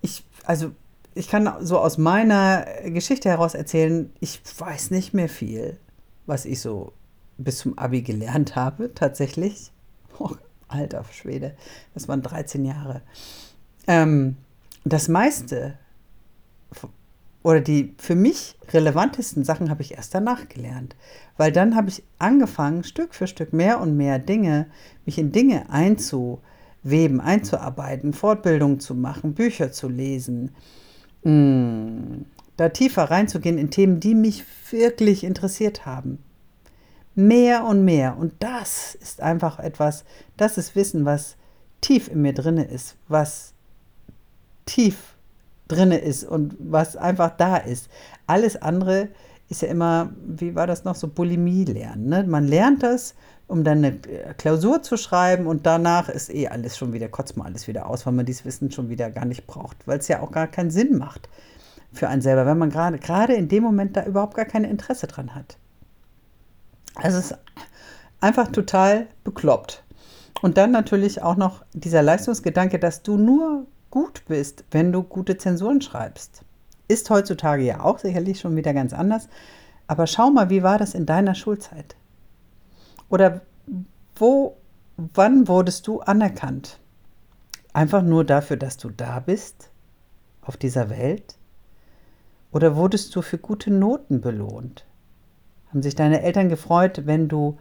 ich, 0.00 0.24
also 0.44 0.72
ich 1.14 1.28
kann 1.28 1.52
so 1.60 1.78
aus 1.78 1.98
meiner 1.98 2.66
Geschichte 2.84 3.28
heraus 3.28 3.54
erzählen, 3.54 4.12
ich 4.20 4.40
weiß 4.58 4.90
nicht 4.90 5.12
mehr 5.12 5.28
viel, 5.28 5.78
was 6.26 6.44
ich 6.44 6.60
so 6.60 6.92
bis 7.38 7.58
zum 7.58 7.78
Abi 7.78 8.02
gelernt 8.02 8.56
habe, 8.56 8.94
tatsächlich. 8.94 9.72
Oh, 10.18 10.30
alter 10.68 11.04
Schwede, 11.12 11.56
das 11.94 12.06
waren 12.06 12.22
13 12.22 12.64
Jahre. 12.64 13.02
Ähm, 13.86 14.36
das 14.84 15.08
meiste 15.08 15.78
oder 17.42 17.60
die 17.60 17.94
für 17.98 18.14
mich 18.14 18.56
relevantesten 18.68 19.44
Sachen 19.44 19.70
habe 19.70 19.82
ich 19.82 19.94
erst 19.94 20.14
danach 20.14 20.48
gelernt, 20.48 20.94
weil 21.36 21.52
dann 21.52 21.74
habe 21.74 21.88
ich 21.88 22.02
angefangen, 22.18 22.84
Stück 22.84 23.14
für 23.14 23.26
Stück 23.26 23.52
mehr 23.52 23.80
und 23.80 23.96
mehr 23.96 24.18
Dinge, 24.18 24.66
mich 25.06 25.18
in 25.18 25.32
Dinge 25.32 25.70
einzuweben, 25.70 27.20
einzuarbeiten, 27.20 28.12
Fortbildungen 28.12 28.78
zu 28.78 28.94
machen, 28.94 29.34
Bücher 29.34 29.72
zu 29.72 29.88
lesen, 29.88 30.54
da 31.22 32.68
tiefer 32.70 33.04
reinzugehen 33.04 33.58
in 33.58 33.70
Themen, 33.70 34.00
die 34.00 34.14
mich 34.14 34.44
wirklich 34.70 35.24
interessiert 35.24 35.86
haben 35.86 36.18
mehr 37.14 37.64
und 37.64 37.84
mehr. 37.84 38.16
Und 38.16 38.34
das 38.40 38.94
ist 38.94 39.20
einfach 39.20 39.58
etwas, 39.58 40.04
das 40.36 40.58
ist 40.58 40.74
Wissen, 40.74 41.04
was 41.04 41.36
tief 41.80 42.08
in 42.08 42.22
mir 42.22 42.34
drinne 42.34 42.64
ist, 42.64 42.96
was 43.08 43.54
tief 44.66 45.16
drinne 45.68 45.98
ist 45.98 46.24
und 46.24 46.56
was 46.58 46.96
einfach 46.96 47.30
da 47.36 47.56
ist. 47.56 47.88
Alles 48.26 48.60
andere 48.60 49.08
ist 49.48 49.62
ja 49.62 49.68
immer, 49.68 50.10
wie 50.26 50.54
war 50.54 50.66
das 50.66 50.84
noch, 50.84 50.94
so 50.94 51.08
Bulimie 51.08 51.64
lernen. 51.64 52.08
Ne? 52.08 52.24
Man 52.24 52.46
lernt 52.46 52.82
das, 52.82 53.14
um 53.50 53.64
dann 53.64 53.78
eine 53.78 53.98
Klausur 54.38 54.82
zu 54.82 54.96
schreiben 54.96 55.46
und 55.46 55.66
danach 55.66 56.08
ist 56.08 56.32
eh 56.32 56.46
alles 56.48 56.78
schon 56.78 56.92
wieder, 56.92 57.08
kotzt 57.08 57.36
man 57.36 57.48
alles 57.48 57.66
wieder 57.66 57.86
aus, 57.86 58.06
weil 58.06 58.12
man 58.12 58.24
dieses 58.24 58.44
Wissen 58.44 58.70
schon 58.70 58.88
wieder 58.88 59.10
gar 59.10 59.24
nicht 59.24 59.46
braucht, 59.46 59.76
weil 59.86 59.98
es 59.98 60.06
ja 60.06 60.20
auch 60.20 60.30
gar 60.30 60.46
keinen 60.46 60.70
Sinn 60.70 60.96
macht 60.96 61.28
für 61.92 62.08
einen 62.08 62.22
selber, 62.22 62.46
wenn 62.46 62.58
man 62.58 62.70
gerade 62.70 62.98
gerade 62.98 63.34
in 63.34 63.48
dem 63.48 63.64
Moment 63.64 63.96
da 63.96 64.04
überhaupt 64.04 64.36
gar 64.36 64.44
kein 64.44 64.62
Interesse 64.62 65.08
dran 65.08 65.34
hat. 65.34 65.56
Es 67.02 67.14
ist 67.14 67.36
einfach 68.20 68.52
total 68.52 69.08
bekloppt. 69.24 69.82
Und 70.42 70.56
dann 70.56 70.70
natürlich 70.70 71.20
auch 71.22 71.36
noch 71.36 71.64
dieser 71.72 72.02
Leistungsgedanke, 72.02 72.78
dass 72.78 73.02
du 73.02 73.16
nur 73.16 73.66
gut 73.90 74.22
bist, 74.28 74.64
wenn 74.70 74.92
du 74.92 75.02
gute 75.02 75.36
Zensuren 75.36 75.80
schreibst. 75.80 76.42
Ist 76.86 77.10
heutzutage 77.10 77.64
ja 77.64 77.80
auch 77.80 77.98
sicherlich 77.98 78.38
schon 78.38 78.56
wieder 78.56 78.72
ganz 78.72 78.92
anders. 78.92 79.28
Aber 79.88 80.06
schau 80.06 80.30
mal, 80.30 80.50
wie 80.50 80.62
war 80.62 80.78
das 80.78 80.94
in 80.94 81.04
deiner 81.04 81.34
Schulzeit? 81.34 81.96
Oder 83.10 83.42
wo, 84.16 84.56
wann 84.96 85.46
wurdest 85.46 85.86
du 85.86 86.00
anerkannt? 86.00 86.80
Einfach 87.74 88.02
nur 88.02 88.24
dafür, 88.24 88.56
dass 88.56 88.78
du 88.78 88.88
da 88.88 89.20
bist? 89.20 89.70
auf 90.42 90.56
dieser 90.56 90.90
Welt? 90.90 91.36
Oder 92.52 92.74
wurdest 92.74 93.14
du 93.14 93.22
für 93.22 93.38
gute 93.38 93.70
Noten 93.70 94.20
belohnt? 94.20 94.84
Haben 95.68 95.82
sich 95.82 95.94
deine 95.94 96.22
Eltern 96.22 96.48
gefreut, 96.48 97.02
wenn 97.06 97.28
du 97.28 97.58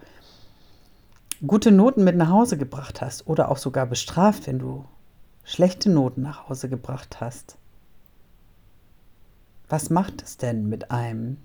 gute 1.46 1.72
Noten 1.72 2.04
mit 2.04 2.16
nach 2.16 2.30
Hause 2.30 2.58
gebracht 2.58 3.02
hast 3.02 3.28
oder 3.28 3.52
auch 3.52 3.58
sogar 3.58 3.86
bestraft, 3.86 4.48
wenn 4.48 4.58
du 4.58 4.86
schlechte 5.44 5.92
Noten 5.92 6.24
nach 6.24 6.50
Hause 6.50 6.70
gebracht 6.70 7.22
hast? 7.22 7.58
Was 9.68 9.92
macht 9.92 10.24
es 10.24 10.38
denn 10.38 10.68
mit 10.68 10.90
einem, 10.90 11.38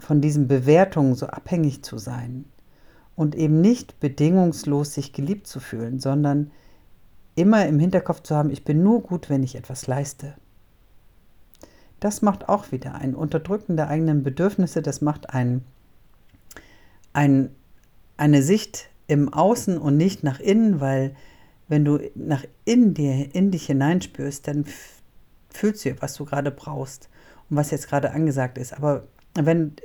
von 0.00 0.20
diesen 0.20 0.48
Bewertungen 0.48 1.14
so 1.14 1.26
abhängig 1.26 1.82
zu 1.82 1.98
sein 1.98 2.44
und 3.16 3.34
eben 3.34 3.60
nicht 3.60 4.00
bedingungslos 4.00 4.94
sich 4.94 5.12
geliebt 5.12 5.46
zu 5.46 5.60
fühlen, 5.60 6.00
sondern 6.00 6.50
immer 7.34 7.66
im 7.66 7.78
Hinterkopf 7.78 8.22
zu 8.22 8.34
haben, 8.34 8.50
ich 8.50 8.64
bin 8.64 8.82
nur 8.82 9.02
gut, 9.02 9.30
wenn 9.30 9.42
ich 9.42 9.54
etwas 9.54 9.86
leiste. 9.86 10.34
Das 12.00 12.22
macht 12.22 12.48
auch 12.48 12.72
wieder 12.72 12.94
ein 12.94 13.14
Unterdrücken 13.14 13.76
der 13.76 13.88
eigenen 13.88 14.22
Bedürfnisse, 14.22 14.80
das 14.82 15.00
macht 15.00 15.30
ein, 15.30 15.64
ein, 17.12 17.50
eine 18.16 18.42
Sicht 18.42 18.88
im 19.06 19.32
Außen 19.32 19.76
und 19.78 19.96
nicht 19.96 20.22
nach 20.22 20.40
innen, 20.40 20.80
weil 20.80 21.14
wenn 21.68 21.84
du 21.84 21.98
nach 22.14 22.44
innen 22.64 22.94
dir, 22.94 23.34
in 23.34 23.50
dich 23.50 23.66
hineinspürst, 23.66 24.48
dann 24.48 24.64
fühlst 25.50 25.84
du, 25.84 26.00
was 26.00 26.14
du 26.14 26.24
gerade 26.24 26.50
brauchst 26.50 27.08
und 27.48 27.56
was 27.56 27.70
jetzt 27.70 27.88
gerade 27.88 28.12
angesagt 28.12 28.56
ist. 28.58 28.72
Aber 28.72 29.04
wenn 29.34 29.76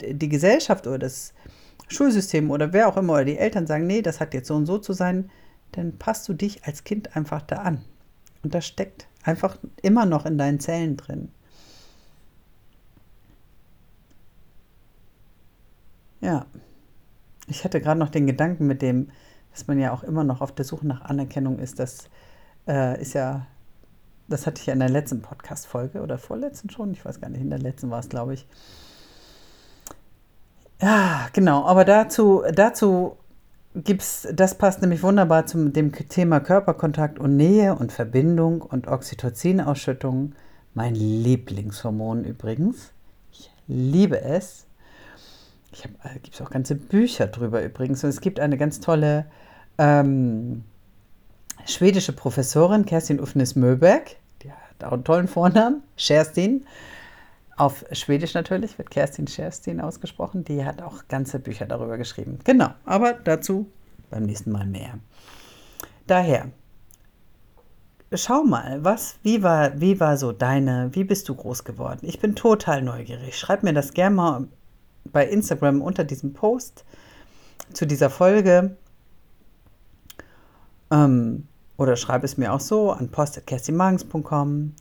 die 0.00 0.28
Gesellschaft 0.28 0.86
oder 0.86 0.98
das 0.98 1.32
Schulsystem 1.88 2.50
oder 2.50 2.72
wer 2.72 2.88
auch 2.88 2.96
immer 2.96 3.14
oder 3.14 3.24
die 3.24 3.38
Eltern 3.38 3.66
sagen, 3.66 3.86
nee, 3.86 4.02
das 4.02 4.20
hat 4.20 4.34
jetzt 4.34 4.48
so 4.48 4.54
und 4.54 4.66
so 4.66 4.78
zu 4.78 4.92
sein, 4.92 5.30
dann 5.72 5.98
passt 5.98 6.28
du 6.28 6.34
dich 6.34 6.64
als 6.64 6.84
Kind 6.84 7.16
einfach 7.16 7.42
da 7.42 7.56
an. 7.56 7.84
Und 8.42 8.54
das 8.54 8.66
steckt 8.66 9.08
einfach 9.22 9.58
immer 9.82 10.06
noch 10.06 10.26
in 10.26 10.38
deinen 10.38 10.60
Zellen 10.60 10.96
drin. 10.96 11.30
Ja, 16.20 16.46
ich 17.48 17.64
hatte 17.64 17.80
gerade 17.80 18.00
noch 18.00 18.08
den 18.08 18.26
Gedanken 18.26 18.66
mit 18.66 18.80
dem, 18.82 19.10
dass 19.52 19.66
man 19.66 19.78
ja 19.78 19.92
auch 19.92 20.02
immer 20.02 20.24
noch 20.24 20.40
auf 20.40 20.52
der 20.52 20.64
Suche 20.64 20.86
nach 20.86 21.02
Anerkennung 21.02 21.58
ist. 21.58 21.78
Das 21.78 22.08
äh, 22.66 23.00
ist 23.00 23.12
ja, 23.12 23.46
das 24.28 24.46
hatte 24.46 24.60
ich 24.60 24.66
ja 24.66 24.72
in 24.72 24.80
der 24.80 24.88
letzten 24.88 25.20
Podcast-Folge 25.20 26.00
oder 26.00 26.18
vorletzten 26.18 26.70
schon, 26.70 26.92
ich 26.92 27.04
weiß 27.04 27.20
gar 27.20 27.28
nicht, 27.28 27.42
in 27.42 27.50
der 27.50 27.58
letzten 27.58 27.90
war 27.90 28.00
es, 28.00 28.08
glaube 28.08 28.34
ich. 28.34 28.46
Ja, 30.80 31.28
genau, 31.32 31.64
aber 31.64 31.84
dazu, 31.84 32.42
dazu 32.52 33.16
gibt's, 33.74 34.28
das 34.32 34.56
passt 34.56 34.80
nämlich 34.80 35.02
wunderbar 35.02 35.46
zum 35.46 35.72
dem 35.72 35.92
Thema 35.92 36.40
Körperkontakt 36.40 37.18
und 37.18 37.36
Nähe 37.36 37.74
und 37.74 37.92
Verbindung 37.92 38.62
und 38.62 38.86
Oxytocin-Ausschüttung. 38.88 40.32
Mein 40.74 40.94
Lieblingshormon 40.94 42.24
übrigens. 42.24 42.92
Ich 43.32 43.50
liebe 43.66 44.20
es. 44.20 44.66
Ich 45.72 45.84
habe, 45.84 45.94
äh, 46.04 46.18
gibt 46.20 46.34
es 46.34 46.40
auch 46.40 46.50
ganze 46.50 46.74
Bücher 46.74 47.26
drüber 47.26 47.62
übrigens. 47.62 48.02
Und 48.04 48.10
es 48.10 48.20
gibt 48.20 48.40
eine 48.40 48.56
ganz 48.56 48.80
tolle 48.80 49.26
ähm, 49.78 50.64
schwedische 51.66 52.12
Professorin, 52.12 52.86
Kerstin 52.86 53.20
Ufnes 53.20 53.56
Möberg. 53.56 54.16
Die 54.42 54.50
hat 54.50 54.84
auch 54.84 54.92
einen 54.92 55.04
tollen 55.04 55.28
Vornamen, 55.28 55.82
Kerstin. 55.96 56.66
Auf 57.56 57.84
Schwedisch 57.92 58.34
natürlich, 58.34 58.78
wird 58.78 58.90
Kerstin 58.90 59.28
Scherstin 59.28 59.80
ausgesprochen. 59.80 60.44
Die 60.44 60.64
hat 60.64 60.82
auch 60.82 61.06
ganze 61.08 61.38
Bücher 61.38 61.66
darüber 61.66 61.98
geschrieben. 61.98 62.38
Genau, 62.44 62.70
aber 62.84 63.12
dazu 63.12 63.70
beim 64.10 64.24
nächsten 64.24 64.50
Mal 64.50 64.66
mehr. 64.66 64.98
Daher, 66.06 66.50
schau 68.12 68.42
mal, 68.44 68.82
was, 68.82 69.16
wie 69.22 69.42
war, 69.42 69.80
wie 69.80 70.00
war 70.00 70.16
so 70.16 70.32
deine, 70.32 70.90
wie 70.92 71.04
bist 71.04 71.28
du 71.28 71.34
groß 71.34 71.64
geworden? 71.64 72.00
Ich 72.02 72.18
bin 72.18 72.34
total 72.34 72.82
neugierig. 72.82 73.38
Schreib 73.38 73.62
mir 73.62 73.72
das 73.72 73.92
gerne 73.92 74.16
mal 74.16 74.48
bei 75.12 75.26
Instagram 75.26 75.80
unter 75.80 76.04
diesem 76.04 76.32
Post 76.32 76.84
zu 77.72 77.86
dieser 77.86 78.10
Folge. 78.10 78.76
Ähm, 80.90 81.46
oder 81.76 81.96
schreib 81.96 82.24
es 82.24 82.36
mir 82.36 82.52
auch 82.52 82.60
so 82.60 82.92
an 82.92 83.10
post.kerstinmagens.com 83.10 84.74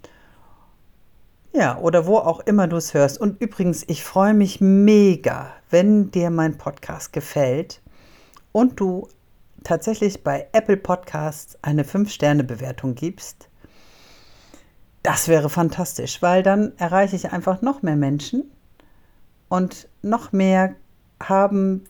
ja, 1.54 1.78
oder 1.78 2.08
wo 2.08 2.18
auch 2.18 2.40
immer 2.42 2.68
du 2.68 2.78
es 2.78 2.94
hörst. 2.94 3.22
Und 3.22 3.40
übrigens, 3.40 3.84
ich 3.88 4.04
freue 4.04 4.34
mich 4.34 4.60
mega, 4.60 5.52
wenn 5.70 6.10
dir 6.10 6.32
mein 6.32 6.58
Podcast 6.58 7.14
gefällt 7.14 7.82
und 8.52 8.80
du 8.80 9.08
tatsächlich 9.64 10.24
bei 10.24 10.48
Apple 10.52 10.78
Podcasts 10.78 11.58
eine 11.62 11.84
5-Sterne-Bewertung 11.84 12.96
gibst. 12.96 13.50
Das 15.04 15.28
wäre 15.28 15.50
fantastisch, 15.50 16.22
weil 16.22 16.44
dann 16.44 16.74
erreiche 16.78 17.16
ich 17.16 17.32
einfach 17.32 17.62
noch 17.62 17.82
mehr 17.82 17.96
Menschen 17.96 18.52
und 19.48 19.88
noch 20.02 20.32
mehr 20.32 20.76
haben 21.22 21.84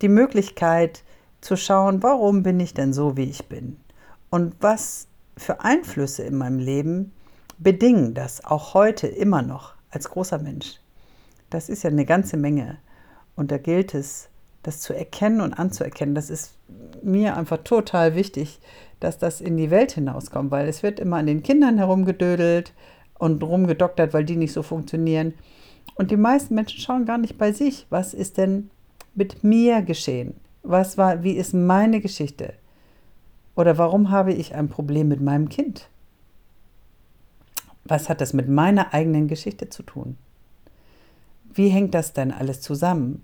die 0.00 0.08
Möglichkeit 0.08 1.04
zu 1.40 1.56
schauen, 1.56 2.02
warum 2.02 2.42
bin 2.42 2.58
ich 2.60 2.72
denn 2.72 2.92
so, 2.92 3.16
wie 3.16 3.28
ich 3.28 3.48
bin 3.48 3.76
und 4.30 4.54
was 4.60 5.06
für 5.36 5.60
Einflüsse 5.60 6.22
in 6.22 6.36
meinem 6.36 6.58
Leben 6.58 7.12
bedingen 7.58 8.14
das 8.14 8.44
auch 8.44 8.74
heute 8.74 9.06
immer 9.06 9.42
noch 9.42 9.74
als 9.90 10.10
großer 10.10 10.38
Mensch. 10.38 10.80
Das 11.50 11.68
ist 11.68 11.84
ja 11.84 11.90
eine 11.90 12.04
ganze 12.04 12.36
Menge. 12.36 12.78
Und 13.36 13.50
da 13.50 13.58
gilt 13.58 13.94
es, 13.94 14.28
das 14.62 14.80
zu 14.80 14.94
erkennen 14.94 15.40
und 15.40 15.54
anzuerkennen. 15.54 16.14
Das 16.14 16.30
ist 16.30 16.54
mir 17.02 17.36
einfach 17.36 17.58
total 17.58 18.14
wichtig, 18.14 18.60
dass 19.00 19.18
das 19.18 19.40
in 19.40 19.56
die 19.56 19.70
Welt 19.70 19.92
hinauskommt, 19.92 20.50
weil 20.50 20.68
es 20.68 20.82
wird 20.82 20.98
immer 20.98 21.18
an 21.18 21.26
den 21.26 21.42
Kindern 21.42 21.78
herumgedödelt 21.78 22.72
und 23.18 23.42
rumgedoktert, 23.42 24.14
weil 24.14 24.24
die 24.24 24.36
nicht 24.36 24.52
so 24.52 24.62
funktionieren. 24.62 25.34
Und 25.96 26.10
die 26.10 26.16
meisten 26.16 26.54
Menschen 26.54 26.80
schauen 26.80 27.04
gar 27.04 27.18
nicht 27.18 27.38
bei 27.38 27.52
sich, 27.52 27.86
was 27.90 28.14
ist 28.14 28.38
denn 28.38 28.70
mit 29.14 29.44
mir 29.44 29.82
geschehen? 29.82 30.34
Was 30.62 30.96
war, 30.96 31.22
wie 31.22 31.32
ist 31.32 31.54
meine 31.54 32.00
Geschichte? 32.00 32.54
Oder 33.54 33.78
warum 33.78 34.10
habe 34.10 34.32
ich 34.32 34.54
ein 34.54 34.68
Problem 34.68 35.08
mit 35.08 35.20
meinem 35.20 35.48
Kind? 35.48 35.88
Was 37.84 38.08
hat 38.08 38.20
das 38.20 38.32
mit 38.32 38.48
meiner 38.48 38.94
eigenen 38.94 39.28
Geschichte 39.28 39.68
zu 39.68 39.82
tun? 39.82 40.16
Wie 41.52 41.68
hängt 41.68 41.94
das 41.94 42.12
denn 42.12 42.32
alles 42.32 42.60
zusammen? 42.60 43.22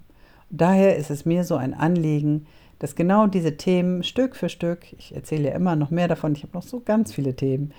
Daher 0.51 0.97
ist 0.97 1.11
es 1.11 1.25
mir 1.25 1.45
so 1.45 1.57
ein 1.57 1.75
Anliegen, 1.75 2.47
dass 2.79 2.95
genau 2.95 3.27
diese 3.27 3.57
Themen 3.57 4.03
Stück 4.03 4.37
für 4.37 4.49
Stück, 4.49 4.93
ich 4.99 5.15
erzähle 5.15 5.51
ja 5.51 5.55
immer 5.55 5.77
noch 5.77 5.91
mehr 5.91 6.09
davon, 6.09 6.33
ich 6.33 6.43
habe 6.43 6.55
noch 6.55 6.63
so 6.63 6.81
ganz 6.81 7.13
viele 7.13 7.37
Themen, 7.37 7.73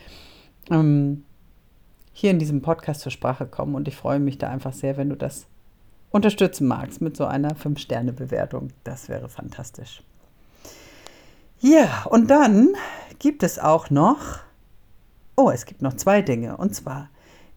ähm, 0.69 1.23
hier 2.13 2.31
in 2.31 2.39
diesem 2.39 2.61
Podcast 2.61 3.01
zur 3.01 3.11
Sprache 3.11 3.45
kommen. 3.45 3.75
Und 3.75 3.87
ich 3.87 3.95
freue 3.95 4.19
mich 4.19 4.37
da 4.37 4.49
einfach 4.49 4.73
sehr, 4.73 4.97
wenn 4.97 5.09
du 5.09 5.15
das 5.15 5.47
unterstützen 6.11 6.67
magst 6.67 7.01
mit 7.01 7.15
so 7.15 7.25
einer 7.25 7.55
5-Sterne-Bewertung. 7.55 8.69
Das 8.83 9.09
wäre 9.09 9.29
fantastisch. 9.29 10.03
Ja, 11.59 12.05
und 12.09 12.29
dann 12.29 12.69
gibt 13.19 13.43
es 13.43 13.59
auch 13.59 13.89
noch 13.89 14.39
Oh, 15.43 15.49
es 15.49 15.65
gibt 15.65 15.81
noch 15.81 15.95
zwei 15.95 16.21
Dinge. 16.21 16.55
Und 16.57 16.75
zwar 16.75 17.09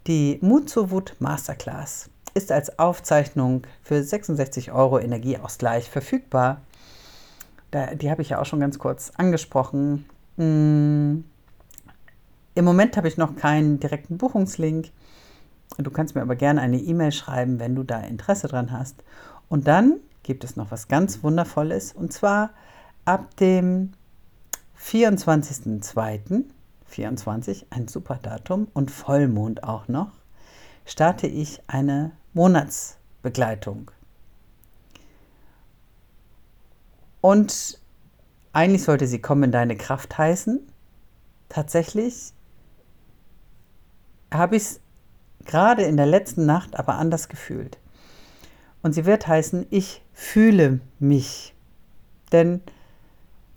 die 0.07 0.39
Mut 0.41 0.71
zur 0.71 0.91
Wut 0.91 1.17
Masterclass 1.19 2.09
ist 2.33 2.51
als 2.51 2.79
Aufzeichnung 2.79 3.67
für 3.83 4.03
66 4.03 4.73
Euro 4.73 4.99
Energieausgleich 4.99 5.91
verfügbar. 5.91 6.63
Da, 7.73 7.95
die 7.95 8.11
habe 8.11 8.23
ich 8.23 8.31
ja 8.31 8.41
auch 8.41 8.47
schon 8.47 8.61
ganz 8.61 8.79
kurz 8.79 9.13
angesprochen. 9.19 10.07
Hm. 10.39 11.25
Im 12.55 12.65
Moment 12.65 12.97
habe 12.97 13.07
ich 13.07 13.19
noch 13.19 13.37
keinen 13.37 13.81
direkten 13.81 14.17
Buchungslink. 14.17 14.91
Du 15.77 15.91
kannst 15.91 16.15
mir 16.15 16.23
aber 16.23 16.37
gerne 16.37 16.63
eine 16.63 16.79
E-Mail 16.79 17.13
schreiben, 17.13 17.59
wenn 17.59 17.75
du 17.75 17.83
da 17.83 18.01
Interesse 18.01 18.49
dran 18.49 18.73
hast. 18.73 19.05
Und 19.51 19.69
dann 19.69 20.01
gibt 20.23 20.43
es 20.43 20.57
noch 20.57 20.71
was 20.71 20.89
ganz 20.89 21.23
Wundervolles. 21.23 21.93
Und 21.93 22.15
zwar 22.15 22.49
ab 23.05 23.37
dem 23.37 23.93
24.02. 24.81 26.45
24, 26.95 27.67
ein 27.71 27.89
super 27.89 28.19
Datum 28.23 28.69
und 28.73 28.91
Vollmond 28.91 29.65
auch 29.65 29.89
noch, 29.89 30.13
starte 30.87 31.27
ich 31.27 31.61
eine 31.67 32.13
Monatsbegleitung. 32.33 33.91
Und 37.21 37.81
eigentlich 38.53 38.85
sollte 38.85 39.07
sie 39.07 39.21
kommen 39.21 39.45
in 39.45 39.53
deine 39.53 39.77
Kraft 39.77 40.17
heißen. 40.17 40.61
Tatsächlich 41.49 42.33
habe 44.33 44.57
ich 44.57 44.63
es 44.63 44.81
gerade 45.45 45.83
in 45.83 45.97
der 45.97 46.07
letzten 46.07 46.47
Nacht 46.47 46.79
aber 46.79 46.95
anders 46.95 47.29
gefühlt. 47.29 47.79
Und 48.83 48.93
sie 48.93 49.05
wird 49.05 49.27
heißen, 49.27 49.67
ich 49.71 50.03
fühle 50.13 50.81
mich. 51.01 51.55
Denn 52.31 52.61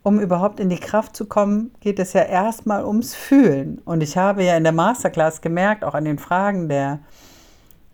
um 0.07 0.21
überhaupt 0.21 0.61
in 0.61 0.69
die 0.69 0.79
Kraft 0.79 1.17
zu 1.17 1.25
kommen, 1.25 1.71
geht 1.81 1.99
es 1.99 2.13
ja 2.13 2.21
erstmal 2.21 2.85
ums 2.85 3.13
Fühlen. 3.13 3.79
Und 3.83 4.01
ich 4.01 4.15
habe 4.15 4.41
ja 4.41 4.55
in 4.55 4.63
der 4.63 4.71
Masterclass 4.71 5.41
gemerkt, 5.41 5.83
auch 5.83 5.95
an 5.95 6.05
den 6.05 6.17
Fragen 6.17 6.69
der 6.69 6.99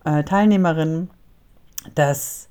äh, 0.05 0.23
Teilnehmerinnen, 0.23 1.09
dass 1.95 2.49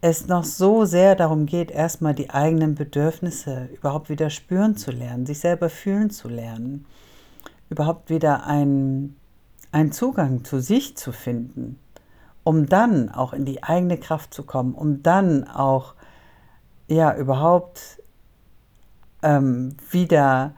es 0.00 0.28
noch 0.28 0.44
so 0.44 0.84
sehr 0.84 1.16
darum 1.16 1.46
geht, 1.46 1.72
erstmal 1.72 2.14
die 2.14 2.30
eigenen 2.30 2.76
Bedürfnisse 2.76 3.68
überhaupt 3.76 4.10
wieder 4.10 4.30
spüren 4.30 4.76
zu 4.76 4.92
lernen, 4.92 5.26
sich 5.26 5.40
selber 5.40 5.70
fühlen 5.70 6.10
zu 6.10 6.28
lernen. 6.28 6.86
überhaupt 7.70 8.10
wieder 8.10 8.46
einen 8.46 9.16
Zugang 9.90 10.44
zu 10.44 10.60
sich 10.60 10.96
zu 10.96 11.10
finden, 11.10 11.80
um 12.44 12.66
dann 12.66 13.08
auch 13.08 13.32
in 13.32 13.44
die 13.44 13.64
eigene 13.64 13.98
Kraft 13.98 14.32
zu 14.32 14.44
kommen, 14.44 14.74
um 14.74 15.02
dann 15.02 15.48
auch 15.48 15.94
ja 16.86 17.16
überhaupt 17.16 17.97
ähm, 19.22 19.76
wieder 19.90 20.54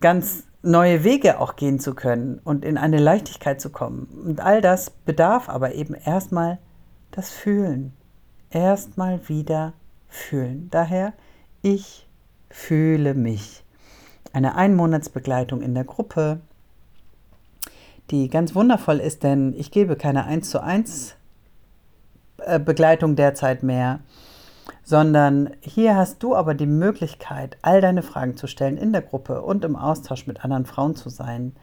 ganz 0.00 0.44
neue 0.62 1.04
Wege 1.04 1.38
auch 1.40 1.56
gehen 1.56 1.78
zu 1.78 1.94
können 1.94 2.40
und 2.42 2.64
in 2.64 2.76
eine 2.76 2.98
Leichtigkeit 2.98 3.60
zu 3.60 3.70
kommen. 3.70 4.06
Und 4.26 4.40
all 4.40 4.60
das 4.60 4.90
bedarf 4.90 5.48
aber 5.48 5.74
eben 5.74 5.94
erstmal 5.94 6.58
das 7.12 7.30
Fühlen. 7.30 7.92
Erstmal 8.50 9.28
wieder 9.28 9.74
fühlen. 10.08 10.68
Daher, 10.70 11.12
ich 11.62 12.06
fühle 12.50 13.14
mich. 13.14 13.64
Eine 14.32 14.56
Einmonatsbegleitung 14.56 15.62
in 15.62 15.74
der 15.74 15.84
Gruppe, 15.84 16.40
die 18.10 18.28
ganz 18.28 18.54
wundervoll 18.54 18.98
ist, 18.98 19.22
denn 19.22 19.54
ich 19.56 19.70
gebe 19.70 19.96
keine 19.96 20.24
1 20.24 20.50
zu 20.50 20.62
1 20.62 21.16
äh, 22.38 22.58
Begleitung 22.58 23.16
derzeit 23.16 23.62
mehr, 23.62 24.00
sondern 24.82 25.50
hier 25.60 25.96
hast 25.96 26.22
du 26.22 26.34
aber 26.34 26.54
die 26.54 26.66
Möglichkeit, 26.66 27.56
all 27.62 27.80
deine 27.80 28.02
Fragen 28.02 28.36
zu 28.36 28.46
stellen 28.46 28.76
in 28.76 28.92
der 28.92 29.02
Gruppe 29.02 29.42
und 29.42 29.64
im 29.64 29.76
Austausch 29.76 30.26
mit 30.26 30.44
anderen 30.44 30.66
Frauen 30.66 30.94
zu 30.94 31.08
sein. 31.08 31.54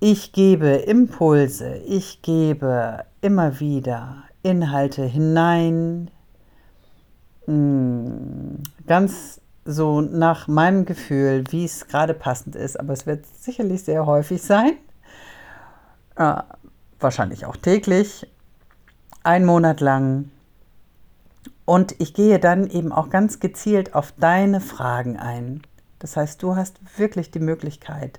Ich 0.00 0.32
gebe 0.32 0.68
Impulse, 0.68 1.76
ich 1.76 2.22
gebe 2.22 3.04
immer 3.20 3.60
wieder 3.60 4.24
Inhalte 4.42 5.04
hinein, 5.04 6.10
hm, 7.46 8.62
ganz 8.86 9.40
so 9.64 10.00
nach 10.00 10.48
meinem 10.48 10.84
Gefühl, 10.84 11.44
wie 11.50 11.64
es 11.64 11.86
gerade 11.86 12.14
passend 12.14 12.56
ist, 12.56 12.78
aber 12.78 12.92
es 12.92 13.06
wird 13.06 13.26
sicherlich 13.26 13.84
sehr 13.84 14.06
häufig 14.06 14.42
sein, 14.42 14.72
äh, 16.16 16.42
wahrscheinlich 16.98 17.46
auch 17.46 17.56
täglich, 17.56 18.26
ein 19.22 19.44
Monat 19.44 19.80
lang. 19.80 20.30
Und 21.64 21.94
ich 22.00 22.14
gehe 22.14 22.38
dann 22.38 22.68
eben 22.68 22.92
auch 22.92 23.10
ganz 23.10 23.40
gezielt 23.40 23.94
auf 23.94 24.12
deine 24.12 24.60
Fragen 24.60 25.16
ein. 25.18 25.62
Das 25.98 26.16
heißt, 26.16 26.42
du 26.42 26.56
hast 26.56 26.80
wirklich 26.98 27.30
die 27.30 27.38
Möglichkeit, 27.38 28.18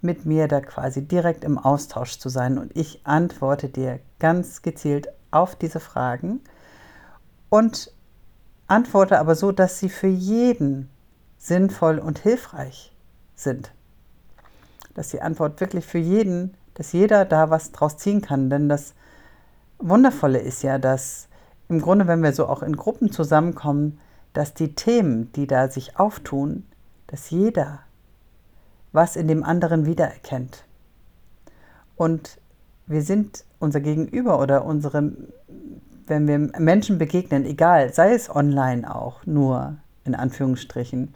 mit 0.00 0.26
mir 0.26 0.48
da 0.48 0.60
quasi 0.60 1.02
direkt 1.02 1.44
im 1.44 1.58
Austausch 1.58 2.18
zu 2.18 2.28
sein 2.28 2.58
und 2.58 2.76
ich 2.76 3.00
antworte 3.04 3.68
dir 3.68 4.00
ganz 4.18 4.62
gezielt 4.62 5.08
auf 5.30 5.54
diese 5.54 5.80
Fragen 5.80 6.40
und 7.48 7.92
antworte 8.66 9.18
aber 9.18 9.34
so, 9.34 9.52
dass 9.52 9.78
sie 9.78 9.88
für 9.88 10.08
jeden 10.08 10.88
sinnvoll 11.38 11.98
und 11.98 12.18
hilfreich 12.18 12.92
sind. 13.34 13.72
Dass 14.94 15.10
die 15.10 15.22
Antwort 15.22 15.60
wirklich 15.60 15.86
für 15.86 15.98
jeden, 15.98 16.54
dass 16.74 16.92
jeder 16.92 17.24
da 17.24 17.50
was 17.50 17.72
draus 17.72 17.96
ziehen 17.96 18.22
kann. 18.22 18.50
Denn 18.50 18.68
das 18.68 18.94
Wundervolle 19.78 20.38
ist 20.38 20.62
ja, 20.62 20.78
dass 20.78 21.28
im 21.72 21.80
Grunde, 21.80 22.06
wenn 22.06 22.22
wir 22.22 22.32
so 22.32 22.46
auch 22.46 22.62
in 22.62 22.76
Gruppen 22.76 23.10
zusammenkommen, 23.10 23.98
dass 24.32 24.54
die 24.54 24.74
Themen, 24.74 25.32
die 25.32 25.46
da 25.46 25.68
sich 25.68 25.98
auftun, 25.98 26.64
dass 27.06 27.30
jeder 27.30 27.80
was 28.92 29.16
in 29.16 29.26
dem 29.26 29.42
anderen 29.42 29.86
wiedererkennt. 29.86 30.64
Und 31.96 32.38
wir 32.86 33.02
sind 33.02 33.44
unser 33.58 33.80
Gegenüber 33.80 34.38
oder 34.38 34.64
unsere 34.64 35.12
wenn 36.06 36.28
wir 36.28 36.38
Menschen 36.60 36.98
begegnen, 36.98 37.44
egal, 37.46 37.92
sei 37.92 38.12
es 38.12 38.28
online 38.28 38.94
auch, 38.94 39.24
nur 39.24 39.76
in 40.04 40.14
Anführungsstrichen, 40.14 41.14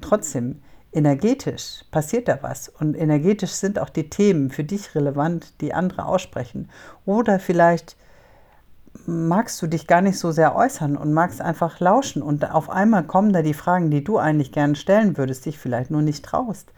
trotzdem 0.00 0.62
energetisch 0.92 1.84
passiert 1.90 2.28
da 2.28 2.38
was 2.42 2.68
und 2.68 2.94
energetisch 2.94 3.52
sind 3.52 3.78
auch 3.78 3.90
die 3.90 4.08
Themen 4.08 4.50
für 4.50 4.64
dich 4.64 4.94
relevant, 4.94 5.60
die 5.60 5.74
andere 5.74 6.06
aussprechen. 6.06 6.70
Oder 7.04 7.38
vielleicht 7.38 7.96
magst 9.08 9.60
du 9.62 9.66
dich 9.66 9.86
gar 9.86 10.02
nicht 10.02 10.18
so 10.18 10.32
sehr 10.32 10.54
äußern 10.54 10.98
und 10.98 11.14
magst 11.14 11.40
einfach 11.40 11.80
lauschen 11.80 12.20
und 12.20 12.50
auf 12.50 12.68
einmal 12.68 13.04
kommen 13.04 13.32
da 13.32 13.40
die 13.40 13.54
Fragen, 13.54 13.90
die 13.90 14.04
du 14.04 14.18
eigentlich 14.18 14.52
gerne 14.52 14.76
stellen 14.76 15.16
würdest, 15.16 15.46
dich 15.46 15.58
vielleicht 15.58 15.90
nur 15.90 16.02
nicht 16.02 16.22
traust 16.22 16.70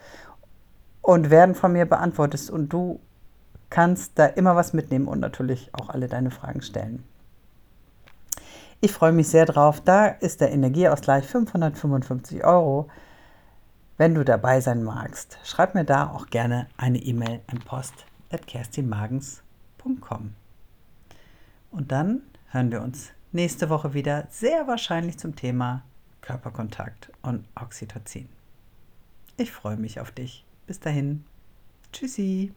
und 1.02 1.30
werden 1.30 1.56
von 1.56 1.72
mir 1.72 1.86
beantwortet 1.86 2.48
und 2.48 2.72
du 2.72 3.00
kannst 3.68 4.12
da 4.14 4.26
immer 4.26 4.54
was 4.54 4.72
mitnehmen 4.72 5.08
und 5.08 5.18
natürlich 5.18 5.70
auch 5.72 5.88
alle 5.88 6.06
deine 6.06 6.30
Fragen 6.30 6.62
stellen. 6.62 7.02
Ich 8.80 8.92
freue 8.92 9.10
mich 9.10 9.26
sehr 9.28 9.44
drauf. 9.44 9.80
Da 9.80 10.06
ist 10.06 10.40
der 10.40 10.52
Energieausgleich 10.52 11.26
555 11.26 12.44
Euro. 12.44 12.86
Wenn 13.98 14.14
du 14.14 14.24
dabei 14.24 14.60
sein 14.60 14.84
magst, 14.84 15.40
schreib 15.42 15.74
mir 15.74 15.84
da 15.84 16.10
auch 16.10 16.28
gerne 16.28 16.68
eine 16.76 16.98
E-Mail 16.98 17.40
an 17.48 17.58
post.kerstinmagens.com. 17.58 20.39
Und 21.70 21.92
dann 21.92 22.22
hören 22.50 22.70
wir 22.70 22.82
uns 22.82 23.10
nächste 23.32 23.68
Woche 23.68 23.94
wieder, 23.94 24.26
sehr 24.30 24.66
wahrscheinlich 24.66 25.18
zum 25.18 25.36
Thema 25.36 25.82
Körperkontakt 26.20 27.12
und 27.22 27.46
Oxytocin. 27.54 28.28
Ich 29.36 29.52
freue 29.52 29.76
mich 29.76 30.00
auf 30.00 30.10
dich. 30.10 30.44
Bis 30.66 30.80
dahin. 30.80 31.24
Tschüssi. 31.92 32.52